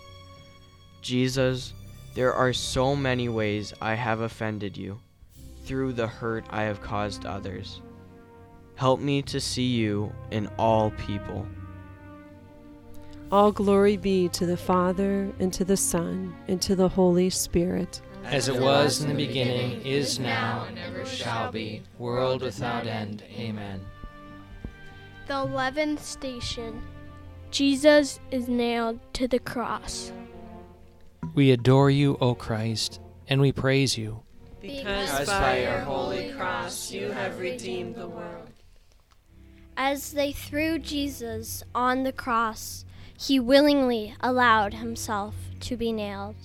[1.02, 1.72] Jesus,
[2.14, 5.00] there are so many ways I have offended you
[5.64, 7.80] through the hurt I have caused others.
[8.76, 11.46] Help me to see you in all people.
[13.32, 18.00] All glory be to the Father, and to the Son, and to the Holy Spirit.
[18.24, 23.24] As it was in the beginning, is now, and ever shall be, world without end.
[23.36, 23.80] Amen.
[25.26, 26.82] The eleventh station
[27.50, 30.12] Jesus is nailed to the cross.
[31.34, 34.22] We adore you, O Christ, and we praise you.
[34.60, 38.50] Because by your holy cross you have redeemed the world.
[39.76, 42.85] As they threw Jesus on the cross,
[43.18, 46.36] he willingly allowed himself to be nailed.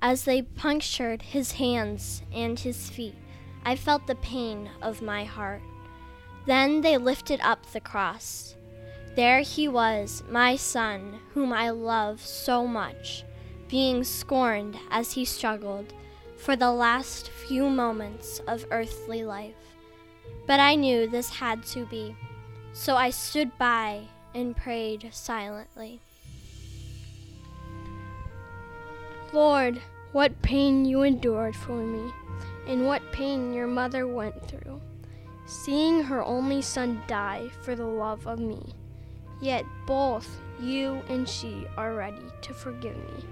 [0.00, 3.16] As they punctured his hands and his feet,
[3.64, 5.62] I felt the pain of my heart.
[6.46, 8.54] Then they lifted up the cross.
[9.14, 13.24] There he was, my son, whom I love so much,
[13.68, 15.92] being scorned as he struggled
[16.36, 19.54] for the last few moments of earthly life.
[20.46, 22.14] But I knew this had to be,
[22.72, 24.02] so I stood by
[24.34, 26.00] and prayed silently.
[29.32, 29.80] Lord,
[30.12, 32.12] what pain you endured for me,
[32.66, 34.80] and what pain your mother went through,
[35.46, 38.74] seeing her only son die for the love of me.
[39.40, 43.24] Yet both you and she are ready to forgive me.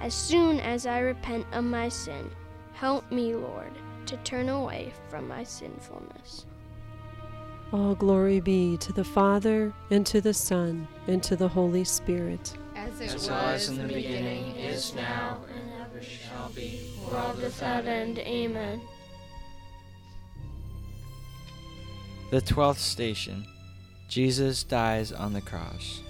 [0.00, 2.30] As soon as I repent of my sin,
[2.72, 3.72] help me, Lord,
[4.06, 6.46] to turn away from my sinfulness.
[7.72, 12.56] All glory be to the Father, and to the Son, and to the Holy Spirit.
[12.84, 17.86] As As it was in the beginning, is now, and ever shall be, world without
[17.86, 18.18] end.
[18.18, 18.80] Amen.
[22.30, 23.46] The twelfth station
[24.08, 26.02] Jesus dies on the cross.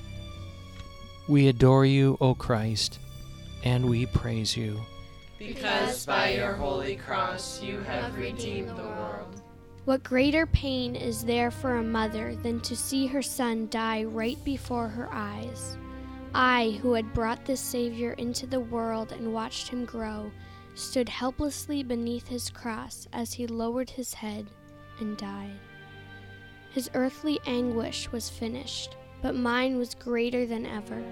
[1.28, 2.98] We adore you, O Christ,
[3.62, 4.80] and we praise you.
[5.38, 9.42] Because by your holy cross you have redeemed the world.
[9.84, 14.42] What greater pain is there for a mother than to see her son die right
[14.44, 15.76] before her eyes?
[16.34, 20.32] I, who had brought this Savior into the world and watched him grow,
[20.74, 24.46] stood helplessly beneath his cross as he lowered his head
[24.98, 25.60] and died.
[26.72, 31.04] His earthly anguish was finished, but mine was greater than ever.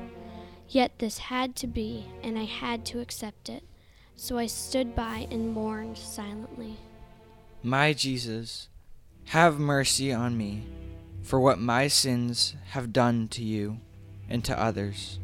[0.68, 3.62] Yet this had to be, and I had to accept it.
[4.16, 6.78] So I stood by and mourned silently.
[7.62, 8.68] My Jesus,
[9.26, 10.64] have mercy on me
[11.22, 13.78] for what my sins have done to you
[14.28, 15.18] and to others.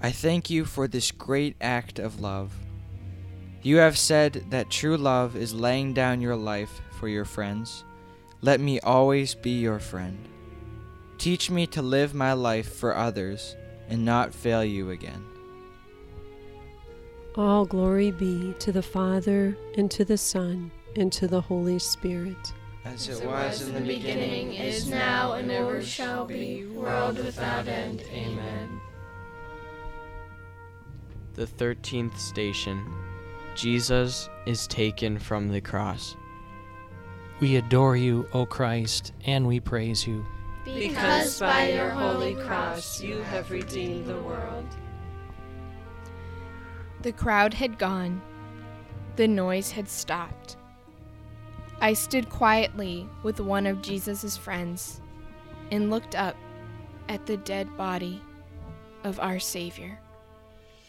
[0.00, 2.52] I thank you for this great act of love.
[3.62, 7.84] You have said that true love is laying down your life for your friends.
[8.40, 10.18] Let me always be your friend.
[11.18, 13.54] Teach me to live my life for others
[13.88, 15.24] and not fail you again.
[17.36, 22.52] All glory be to the Father, and to the Son, and to the Holy Spirit.
[22.84, 27.68] As As it was in the beginning, is now, and ever shall be, world without
[27.68, 28.02] end.
[28.12, 28.80] Amen.
[31.34, 32.84] The thirteenth station
[33.54, 36.16] Jesus is taken from the cross.
[37.40, 40.24] We adore you, O Christ, and we praise you.
[40.64, 44.66] Because by your holy cross you have redeemed the world.
[47.02, 48.22] The crowd had gone.
[49.16, 50.56] The noise had stopped.
[51.82, 55.00] I stood quietly with one of Jesus' friends
[55.72, 56.36] and looked up
[57.08, 58.22] at the dead body
[59.02, 59.98] of our Savior,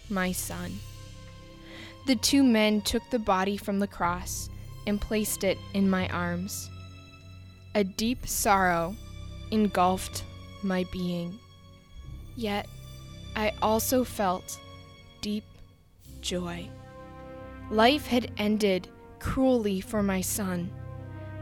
[0.08, 0.72] my son.
[2.06, 4.52] The two men took the body from the cross
[4.86, 6.70] and placed it in my arms.
[7.74, 8.96] A deep sorrow
[9.50, 10.24] engulfed
[10.62, 11.40] my being.
[12.36, 12.68] Yet
[13.36, 14.60] I also felt
[15.22, 15.46] deep
[16.22, 16.70] joy.
[17.72, 20.72] Life had ended cruelly for my son,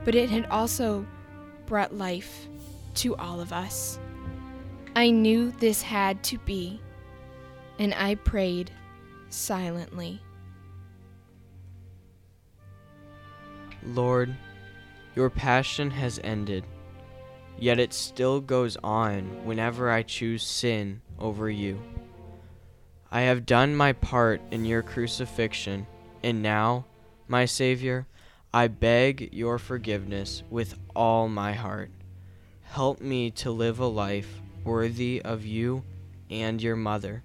[0.04, 1.06] but it had also
[1.66, 2.47] brought life
[2.95, 3.99] to all of us.
[4.95, 6.82] I knew this had to be,
[7.80, 8.72] and I prayed
[9.30, 10.22] silently.
[13.84, 14.36] Lord,
[15.16, 16.66] your passion has ended,
[17.58, 21.80] yet it still goes on whenever I choose sin over you.
[23.12, 25.88] I have done my part in your crucifixion,
[26.24, 26.86] and now,
[27.28, 28.08] my Savior,
[28.54, 31.89] I beg your forgiveness with all my heart.
[32.64, 35.84] Help me to live a life worthy of you
[36.30, 37.24] and your mother.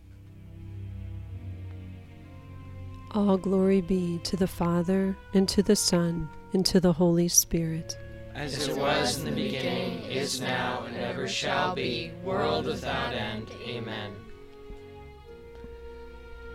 [3.11, 7.99] All glory be to the Father, and to the Son, and to the Holy Spirit.
[8.35, 13.51] As it was in the beginning, is now, and ever shall be, world without end.
[13.67, 14.13] Amen.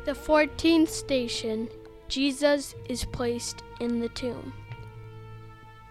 [0.05, 1.67] The fourteenth station
[2.07, 4.53] Jesus is placed in the tomb.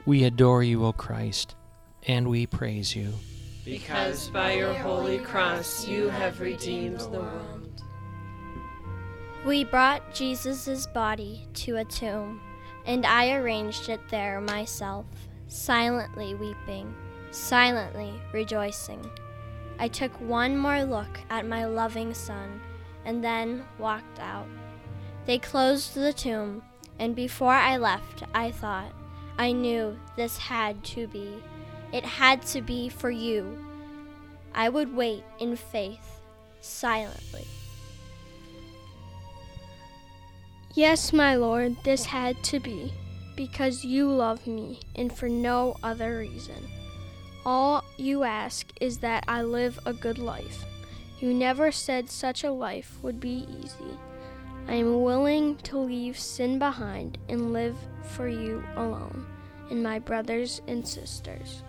[0.07, 1.55] We adore you, O Christ,
[2.07, 3.13] and we praise you.
[3.65, 7.83] Because by your holy cross you have redeemed the world.
[9.45, 12.41] We brought Jesus' body to a tomb,
[12.87, 15.07] and I arranged it there myself,
[15.47, 16.95] silently weeping,
[17.31, 19.09] silently rejoicing.
[19.79, 22.61] I took one more look at my loving son,
[23.05, 24.47] and then walked out.
[25.27, 26.63] They closed the tomb,
[26.99, 28.93] and before I left, I thought,
[29.41, 31.33] I knew this had to be.
[31.95, 33.57] It had to be for you.
[34.55, 36.21] I would wait in faith,
[36.61, 37.47] silently.
[40.75, 42.93] Yes, my Lord, this had to be,
[43.35, 46.69] because you love me, and for no other reason.
[47.47, 50.67] All you ask is that I live a good life.
[51.19, 53.97] You never said such a life would be easy.
[54.69, 59.27] I am willing to leave sin behind and live for you alone
[59.71, 61.63] and my brothers and sisters.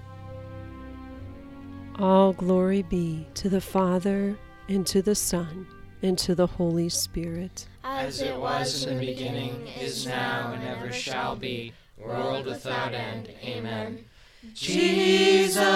[2.00, 4.38] All glory be to the Father,
[4.68, 5.68] and to the Son,
[6.02, 7.68] and to the Holy Spirit.
[7.84, 13.30] As it was in the beginning, is now, and ever shall be, world without end.
[13.44, 14.06] Amen.
[14.54, 15.68] Jesus,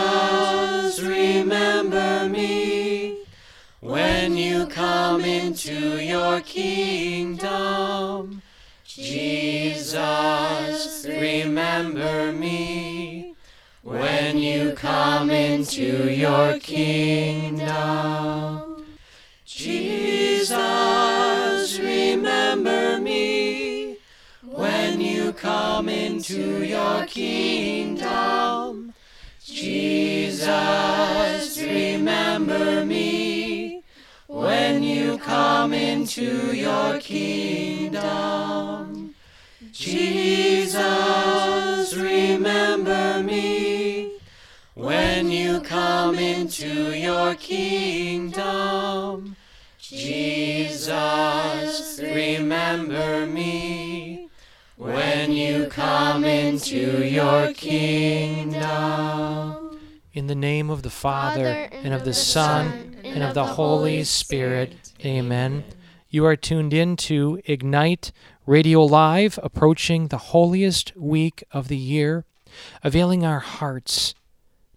[1.02, 3.25] remember me
[3.86, 8.42] when you come into your kingdom.
[8.84, 13.36] Jesus, remember me
[13.84, 17.68] when you come into your kingdom.
[19.46, 20.58] Jesus,
[21.78, 23.98] remember me
[24.42, 28.96] when you come into your kingdom.
[29.44, 33.35] Jesus, remember me
[34.36, 37.96] when you come into your kingdom.
[39.72, 40.76] Jesus,
[41.96, 44.12] remember me
[44.74, 48.36] when you come into your kingdom.
[49.80, 50.82] Jesus,
[52.04, 54.28] remember me
[54.76, 58.60] when you come into your kingdom.
[60.14, 64.92] In the name of the Father, and of the Son, and of the Holy Spirit.
[65.06, 65.64] Amen.
[66.10, 68.12] You are tuned in to Ignite
[68.46, 72.26] Radio Live, approaching the holiest week of the year,
[72.84, 74.16] availing our hearts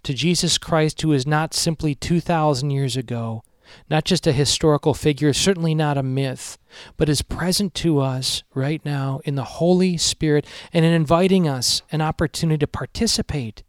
[0.04, 3.42] to Jesus Christ, who is not simply 2,000 years ago,
[3.90, 6.58] not just a historical figure, certainly not a myth,
[6.96, 11.82] but is present to us right now in the Holy Spirit and in inviting us
[11.90, 13.64] an opportunity to participate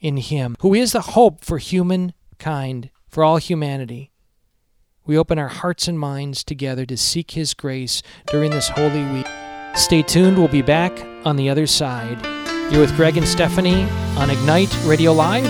[0.00, 4.10] in Him, who is the hope for humankind, for all humanity.
[5.06, 9.26] We open our hearts and minds together to seek His grace during this holy week.
[9.74, 10.92] Stay tuned, we'll be back
[11.24, 12.18] on the other side.
[12.72, 13.84] You're with Greg and Stephanie
[14.16, 15.46] on Ignite Radio Live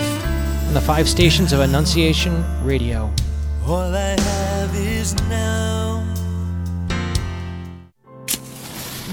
[0.67, 3.11] on the five stations of Annunciation Radio.
[3.65, 5.86] All I have is now.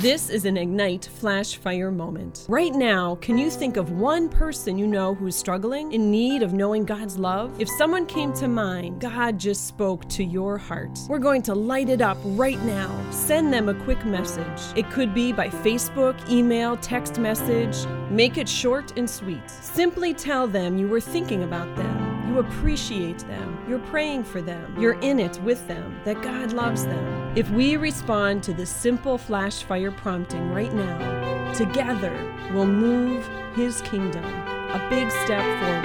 [0.05, 2.45] This is an Ignite Flash Fire moment.
[2.47, 6.53] Right now, can you think of one person you know who's struggling, in need of
[6.53, 7.59] knowing God's love?
[7.59, 10.99] If someone came to mind, God just spoke to your heart.
[11.09, 13.11] We're going to light it up right now.
[13.13, 14.61] Send them a quick message.
[14.77, 17.87] It could be by Facebook, email, text message.
[18.11, 19.49] Make it short and sweet.
[19.49, 22.14] Simply tell them you were thinking about them.
[22.35, 23.65] You appreciate them.
[23.69, 24.75] You're praying for them.
[24.77, 27.33] You're in it with them, that God loves them.
[27.37, 32.13] If we respond to this simple flash fire prompting right now, together
[32.53, 33.25] we'll move
[33.55, 35.85] His kingdom a big step forward.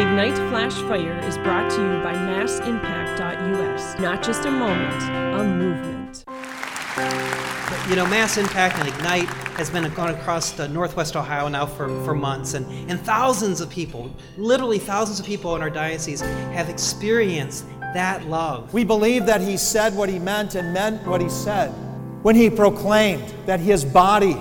[0.00, 3.98] Ignite Flash Fire is brought to you by MassImpact.us.
[3.98, 5.02] Not just a moment,
[5.38, 6.24] a movement.
[7.88, 11.88] You know, Mass Impact and Ignite has been going across the Northwest Ohio now for,
[12.04, 16.68] for months, and, and thousands of people, literally thousands of people in our diocese, have
[16.68, 18.72] experienced that love.
[18.74, 21.68] We believe that he said what he meant and meant what he said
[22.22, 24.36] when he proclaimed that his body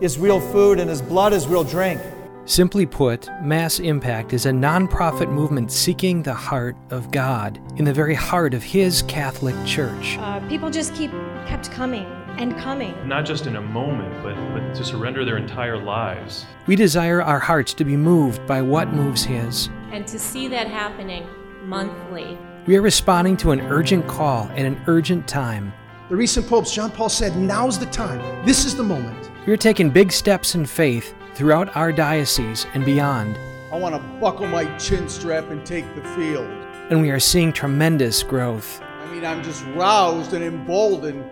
[0.00, 2.00] is real food and his blood is real drink.
[2.46, 7.92] Simply put, Mass Impact is a nonprofit movement seeking the heart of God in the
[7.92, 10.16] very heart of His Catholic Church.
[10.18, 11.10] Uh, people just keep
[11.46, 12.06] kept coming
[12.38, 12.94] and coming.
[13.08, 16.44] Not just in a moment, but, but to surrender their entire lives.
[16.66, 19.70] We desire our hearts to be moved by what moves His.
[19.90, 21.26] And to see that happening
[21.62, 22.36] monthly.
[22.66, 25.72] We are responding to an urgent call at an urgent time.
[26.08, 28.44] The recent popes, John Paul said, now's the time.
[28.44, 29.30] This is the moment.
[29.46, 33.38] We are taking big steps in faith throughout our diocese and beyond.
[33.72, 36.48] I want to buckle my chin strap and take the field.
[36.90, 38.80] And we are seeing tremendous growth.
[39.06, 41.24] I mean, I'm just roused and emboldened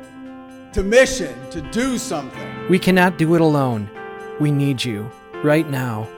[0.73, 2.69] to mission, to do something.
[2.69, 3.91] We cannot do it alone.
[4.39, 5.11] We need you
[5.43, 6.09] right now.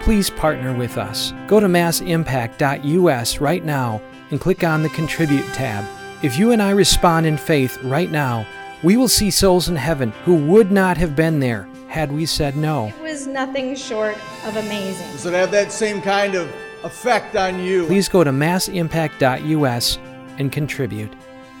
[0.00, 1.32] please partner with us.
[1.46, 5.84] Go to massimpact.us right now and click on the Contribute tab.
[6.22, 8.46] If you and I respond in faith right now,
[8.82, 12.56] we will see souls in heaven who would not have been there had we said
[12.56, 12.86] no.
[12.86, 15.10] It was nothing short of amazing.
[15.12, 16.50] Does it have that same kind of
[16.82, 17.84] effect on you?
[17.86, 19.98] Please go to massimpact.us
[20.40, 21.12] and contribute.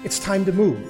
[0.04, 0.80] It's time to move.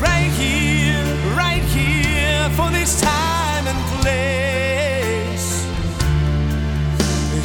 [0.00, 1.04] Right here,
[1.36, 5.48] right here, for this time and place.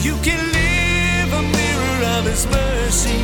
[0.02, 3.22] You can live a mirror of His mercy,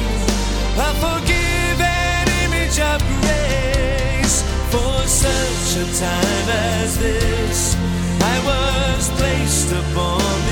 [0.88, 4.43] a forgiven image of grace.
[4.74, 7.76] For such a time as this,
[8.19, 10.51] I was placed upon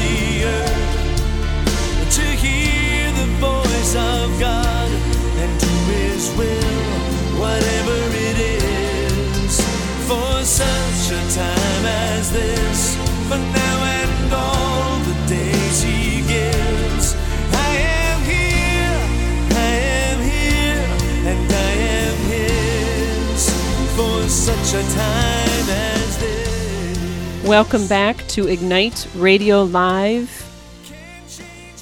[27.43, 30.30] Welcome back to Ignite Radio Live,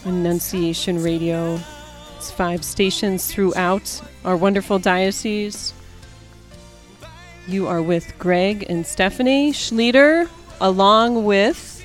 [0.05, 1.59] Annunciation Radio.
[2.15, 5.73] It's five stations throughout our wonderful diocese.
[7.45, 10.29] You are with Greg and Stephanie Schleter,
[10.61, 11.83] along with.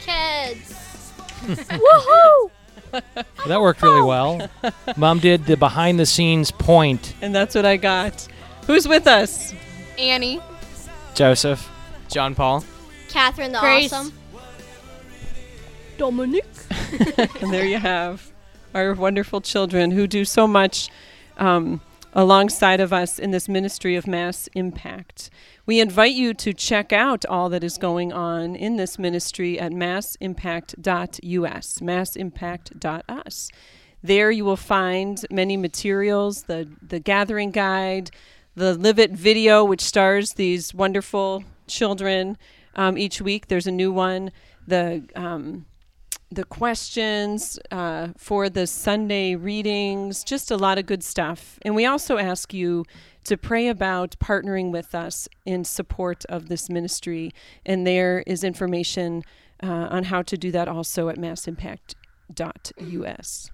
[0.00, 1.12] Kids.
[1.70, 2.50] Woohoo!
[3.46, 4.50] That worked really well.
[4.96, 7.14] Mom did the behind the scenes point.
[7.22, 8.26] And that's what I got.
[8.66, 9.54] Who's with us?
[9.98, 10.40] Annie.
[11.14, 11.68] Joseph.
[12.08, 12.64] John Paul.
[13.08, 13.92] Catherine the Grace.
[13.92, 14.12] Awesome.
[15.98, 16.46] Dominic.
[17.18, 18.32] and there you have
[18.74, 20.90] our wonderful children who do so much
[21.36, 21.80] um,
[22.12, 25.30] alongside of us in this ministry of mass impact.
[25.66, 29.72] We invite you to check out all that is going on in this ministry at
[29.72, 33.50] massimpact.us, massimpact.us.
[34.02, 38.10] There you will find many materials, the, the gathering guide,
[38.60, 42.36] the Live It video, which stars these wonderful children
[42.76, 43.48] um, each week.
[43.48, 44.32] There's a new one.
[44.66, 45.64] The um,
[46.30, 51.58] the questions uh, for the Sunday readings, just a lot of good stuff.
[51.62, 52.84] And we also ask you
[53.24, 57.32] to pray about partnering with us in support of this ministry.
[57.64, 59.24] And there is information
[59.62, 63.50] uh, on how to do that also at massimpact.us.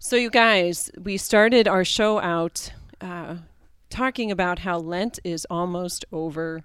[0.00, 3.36] So, you guys, we started our show out uh,
[3.90, 6.62] talking about how Lent is almost over,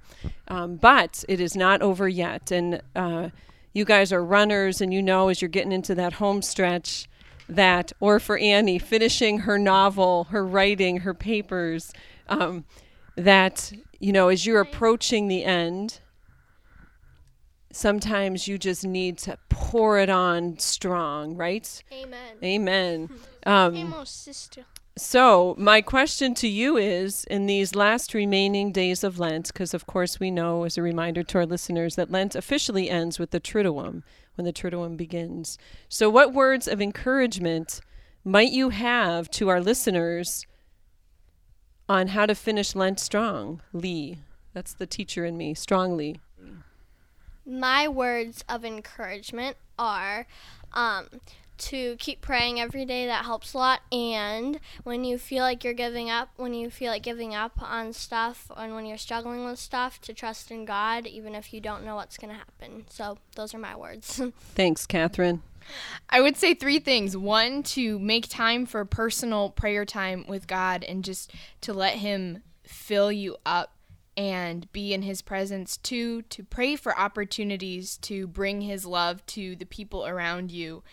[0.47, 2.51] um, but it is not over yet.
[2.51, 3.29] And uh,
[3.73, 7.07] you guys are runners, and you know as you're getting into that home stretch
[7.49, 11.91] that, or for Annie, finishing her novel, her writing, her papers,
[12.29, 12.65] um,
[13.15, 15.99] that, you know, as you're approaching the end,
[17.71, 21.83] sometimes you just need to pour it on strong, right?
[21.91, 22.35] Amen.
[22.43, 23.09] Amen.
[23.45, 24.63] Um, Amos, sister.
[24.95, 29.87] So, my question to you is in these last remaining days of Lent, because of
[29.87, 33.39] course we know, as a reminder to our listeners, that Lent officially ends with the
[33.39, 34.03] Triduum,
[34.35, 35.57] when the Triduum begins.
[35.89, 37.81] So, what words of encouragement
[38.23, 40.45] might you have to our listeners
[41.89, 43.61] on how to finish Lent strong?
[43.73, 44.19] Lee,
[44.53, 46.19] that's the teacher in me, strongly.
[47.45, 50.27] My words of encouragement are
[50.71, 51.07] um,
[51.69, 53.05] to keep praying every day.
[53.05, 53.81] That helps a lot.
[53.91, 57.93] And when you feel like you're giving up, when you feel like giving up on
[57.93, 61.83] stuff, and when you're struggling with stuff, to trust in God, even if you don't
[61.85, 62.85] know what's going to happen.
[62.89, 64.21] So those are my words.
[64.55, 65.41] Thanks, Catherine.
[66.09, 67.15] I would say three things.
[67.15, 72.43] One, to make time for personal prayer time with God and just to let Him
[72.63, 73.73] fill you up
[74.15, 75.77] and be in His presence.
[75.77, 80.83] too to pray for opportunities to bring His love to the people around you.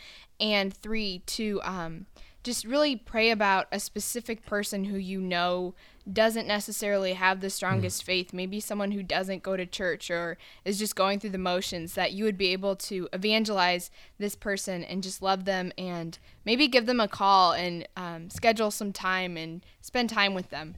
[0.41, 2.07] And three, to um,
[2.43, 5.75] just really pray about a specific person who you know
[6.11, 10.79] doesn't necessarily have the strongest faith, maybe someone who doesn't go to church or is
[10.79, 15.03] just going through the motions, that you would be able to evangelize this person and
[15.03, 19.65] just love them and maybe give them a call and um, schedule some time and
[19.81, 20.77] spend time with them.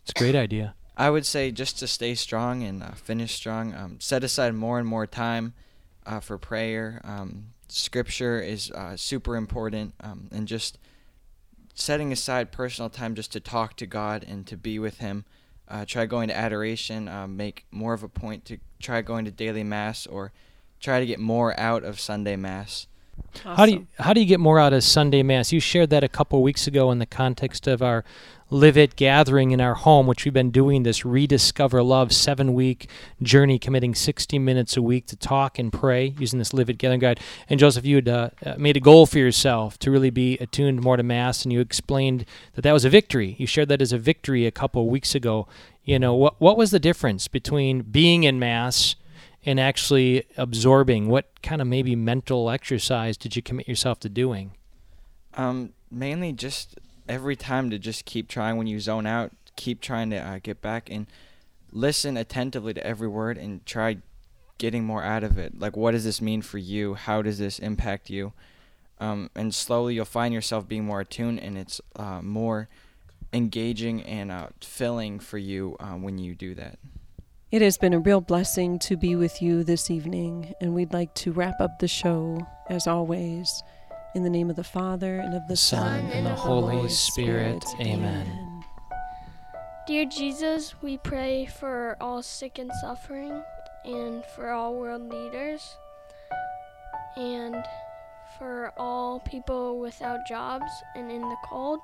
[0.00, 0.74] It's a great idea.
[0.96, 4.78] I would say just to stay strong and uh, finish strong, um, set aside more
[4.78, 5.52] and more time
[6.06, 7.02] uh, for prayer.
[7.04, 10.78] Um, scripture is uh, super important, um, and just
[11.74, 15.24] setting aside personal time just to talk to God and to be with Him.
[15.68, 17.08] Uh, try going to adoration.
[17.08, 20.32] Uh, make more of a point to try going to daily mass or
[20.80, 22.86] try to get more out of Sunday mass.
[23.44, 25.52] How do you how do you get more out of Sunday Mass?
[25.52, 28.04] You shared that a couple weeks ago in the context of our
[28.48, 32.88] Live It gathering in our home, which we've been doing this Rediscover Love seven week
[33.20, 37.00] journey, committing 60 minutes a week to talk and pray using this Live It gathering
[37.00, 37.20] guide.
[37.48, 40.80] And Joseph, you had uh, uh, made a goal for yourself to really be attuned
[40.80, 43.34] more to Mass, and you explained that that was a victory.
[43.38, 45.48] You shared that as a victory a couple weeks ago.
[45.84, 48.94] You know, what, what was the difference between being in Mass?
[49.46, 54.50] And actually absorbing what kind of maybe mental exercise did you commit yourself to doing?
[55.34, 56.76] Um, mainly just
[57.08, 58.56] every time to just keep trying.
[58.56, 61.06] When you zone out keep trying to uh, get back and
[61.72, 63.98] listen attentively to every word and try
[64.58, 65.58] getting more out of it.
[65.58, 66.94] Like what does this mean for you?
[66.94, 68.32] How does this impact you?
[68.98, 72.68] Um, and slowly you'll find yourself being more attuned and it's uh, more
[73.32, 76.78] engaging and uh, filling for you uh, when you do that
[77.56, 81.14] it has been a real blessing to be with you this evening, and we'd like
[81.14, 82.38] to wrap up the show,
[82.68, 83.62] as always,
[84.14, 87.62] in the name of the Father, and of the Son, Son and the Holy Spirit.
[87.62, 87.88] Spirit.
[87.88, 88.62] Amen.
[89.86, 93.42] Dear Jesus, we pray for all sick and suffering,
[93.86, 95.78] and for all world leaders,
[97.16, 97.64] and
[98.38, 101.80] for all people without jobs and in the cold,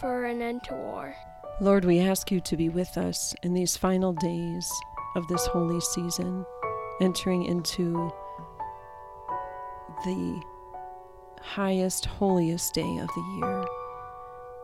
[0.00, 1.14] for an end to war.
[1.60, 4.68] Lord, we ask you to be with us in these final days
[5.14, 6.44] of this holy season,
[7.00, 8.12] entering into
[10.04, 10.42] the
[11.40, 13.64] highest, holiest day of the year.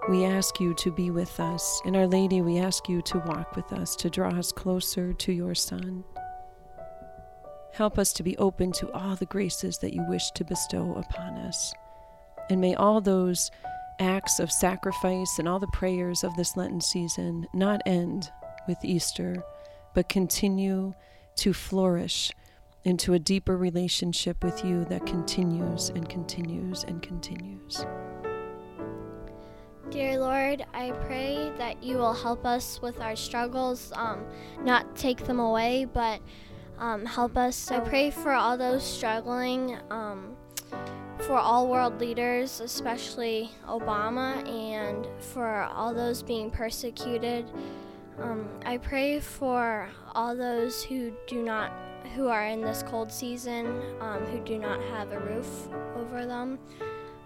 [0.09, 1.81] We ask you to be with us.
[1.85, 5.33] And Our Lady, we ask you to walk with us, to draw us closer to
[5.33, 6.03] your Son.
[7.73, 11.39] Help us to be open to all the graces that you wish to bestow upon
[11.39, 11.73] us.
[12.49, 13.49] And may all those
[14.01, 18.31] acts of sacrifice and all the prayers of this Lenten season not end
[18.67, 19.43] with Easter,
[19.95, 20.95] but continue
[21.37, 22.33] to flourish
[22.85, 27.85] into a deeper relationship with you that continues and continues and continues.
[29.91, 34.25] Dear Lord, I pray that you will help us with our struggles, um,
[34.63, 36.21] not take them away, but
[36.79, 37.71] um, help us.
[37.71, 39.77] I pray for all those struggling.
[39.91, 40.37] Um,
[41.23, 47.51] for all world leaders, especially Obama, and for all those being persecuted.
[48.19, 51.73] Um, I pray for all those who do not,
[52.15, 56.59] who are in this cold season, um, who do not have a roof over them.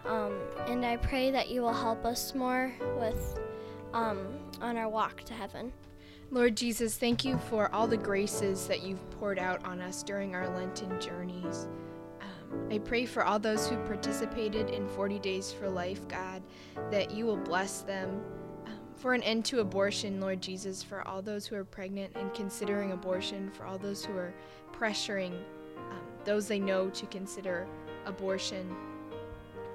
[0.04, 3.38] Um, and I pray that you will help us more with
[3.92, 4.26] um,
[4.60, 5.72] on our walk to heaven.
[6.30, 10.34] Lord Jesus, thank you for all the graces that you've poured out on us during
[10.34, 11.68] our Lenten journeys.
[12.70, 16.42] I pray for all those who participated in 40 Days for Life, God,
[16.90, 18.22] that you will bless them.
[18.66, 22.32] Um, for an end to abortion, Lord Jesus, for all those who are pregnant and
[22.34, 24.32] considering abortion, for all those who are
[24.72, 25.34] pressuring
[25.76, 27.66] um, those they know to consider
[28.06, 28.74] abortion.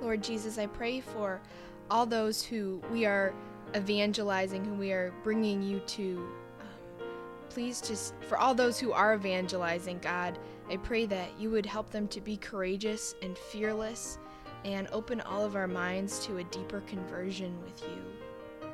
[0.02, 1.42] Lord Jesus, I pray for
[1.90, 3.34] all those who we are
[3.76, 6.28] evangelizing, who we are bringing you to.
[6.60, 7.08] Um,
[7.50, 10.38] please just, for all those who are evangelizing, God,
[10.70, 14.20] I pray that you would help them to be courageous and fearless
[14.66, 18.70] and open all of our minds to a deeper conversion with you.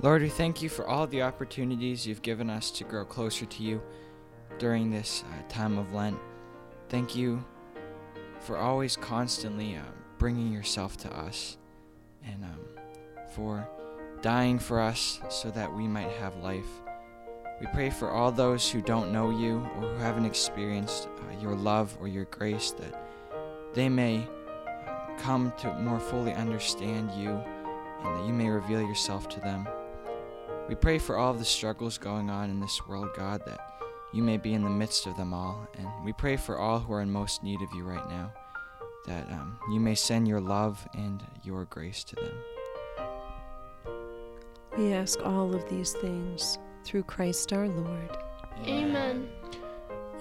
[0.00, 3.62] Lord, we thank you for all the opportunities you've given us to grow closer to
[3.62, 3.82] you
[4.58, 6.18] during this uh, time of Lent.
[6.88, 7.44] Thank you
[8.40, 9.82] for always constantly uh,
[10.18, 11.56] bringing yourself to us
[12.24, 12.60] and um,
[13.34, 13.68] for
[14.22, 16.82] dying for us so that we might have life.
[17.62, 21.54] We pray for all those who don't know you or who haven't experienced uh, your
[21.54, 23.08] love or your grace that
[23.72, 24.26] they may
[25.20, 29.68] come to more fully understand you and that you may reveal yourself to them.
[30.68, 33.60] We pray for all of the struggles going on in this world, God, that
[34.12, 35.68] you may be in the midst of them all.
[35.78, 38.32] And we pray for all who are in most need of you right now,
[39.06, 42.34] that um, you may send your love and your grace to them.
[44.76, 48.16] We ask all of these things through Christ our Lord.
[48.66, 49.28] Amen.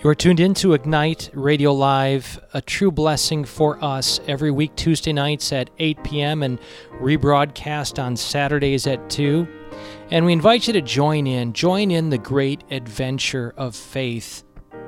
[0.03, 4.75] You are tuned in to Ignite Radio Live, a true blessing for us every week,
[4.75, 6.41] Tuesday nights at 8 p.m.
[6.41, 6.59] and
[6.93, 9.47] rebroadcast on Saturdays at 2.
[10.09, 14.43] And we invite you to join in, join in the great adventure of faith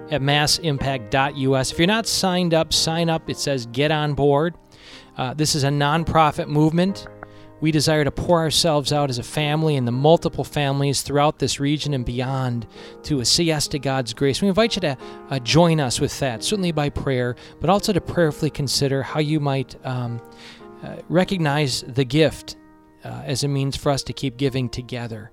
[0.10, 1.72] at massimpact.us.
[1.72, 3.30] If you're not signed up, sign up.
[3.30, 4.56] It says get on board.
[5.16, 7.08] Uh, this is a nonprofit movement
[7.64, 11.62] we desire to pour ourselves out as a family and the multiple families throughout this
[11.62, 12.68] region and beyond
[13.04, 14.42] to say yes to God's grace.
[14.42, 14.98] We invite you to
[15.30, 19.40] uh, join us with that, certainly by prayer, but also to prayerfully consider how you
[19.40, 20.22] might um,
[20.84, 22.58] uh, recognize the gift
[23.06, 25.32] uh, as a means for us to keep giving together.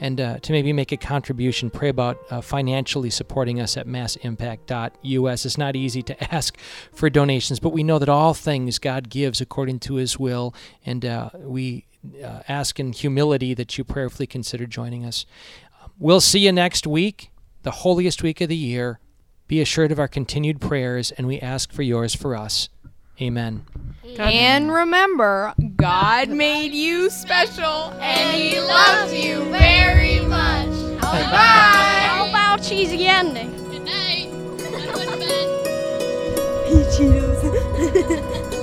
[0.00, 5.46] And uh, to maybe make a contribution, pray about uh, financially supporting us at massimpact.us.
[5.46, 6.56] It's not easy to ask
[6.92, 11.04] for donations, but we know that all things God gives according to His will, and
[11.04, 11.86] uh, we
[12.22, 15.26] uh, ask in humility that you prayerfully consider joining us.
[15.98, 17.30] We'll see you next week,
[17.62, 19.00] the holiest week of the year.
[19.48, 22.68] Be assured of our continued prayers, and we ask for yours for us.
[23.20, 23.64] Amen.
[24.18, 30.70] And remember, God made you special And he loves you very much.
[31.00, 31.08] Bye.
[31.08, 33.50] How about cheesy ending?
[33.70, 34.28] Good night.
[36.96, 37.42] Cheetos.
[37.94, 38.54] Here's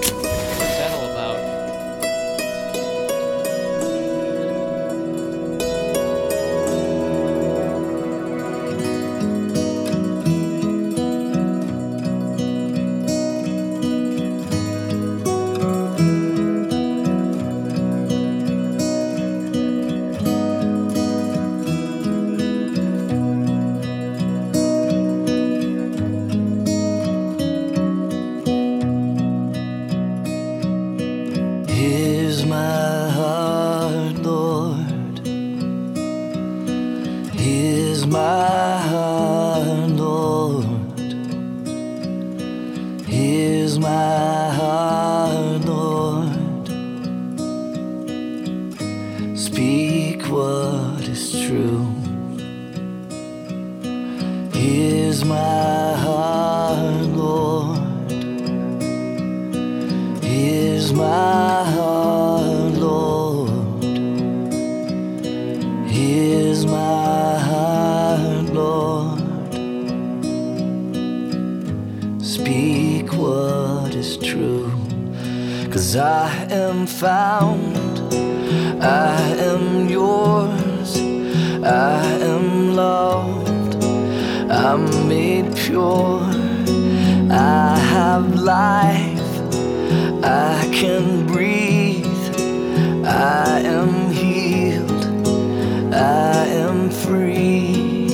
[81.65, 83.83] I am loved,
[84.51, 86.21] I'm made pure,
[87.31, 89.25] I have life.
[90.25, 92.05] I can breathe.
[93.05, 95.05] I am healed.
[95.93, 98.09] I am free.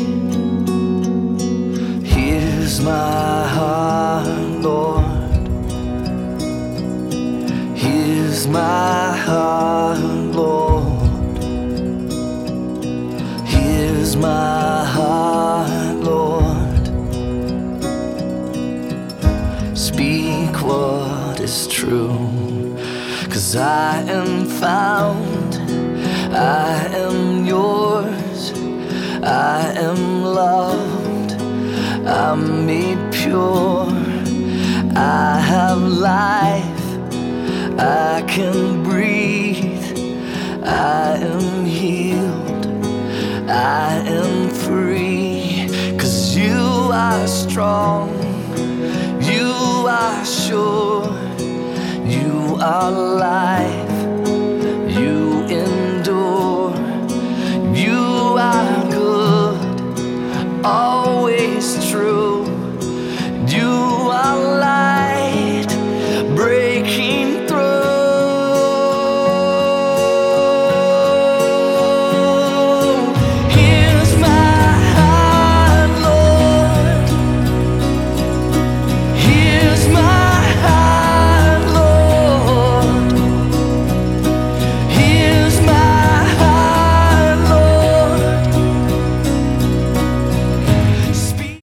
[2.03, 4.27] Here's my heart,
[4.61, 5.05] Lord.
[7.77, 9.60] Here's my heart,
[21.81, 22.77] true.
[23.31, 25.55] Cause I am found,
[26.31, 28.53] I am yours,
[29.23, 31.31] I am loved,
[32.07, 33.87] I'm made pure,
[34.95, 36.85] I have life,
[37.79, 39.87] I can breathe,
[40.63, 42.65] I am healed,
[43.49, 45.67] I am free.
[45.97, 46.61] Cause you
[46.93, 48.09] are strong,
[49.19, 49.51] you
[49.87, 51.30] are sure.
[52.11, 53.91] You are life,
[54.99, 56.75] you endure,
[57.73, 59.57] you are good.
[60.65, 61.00] All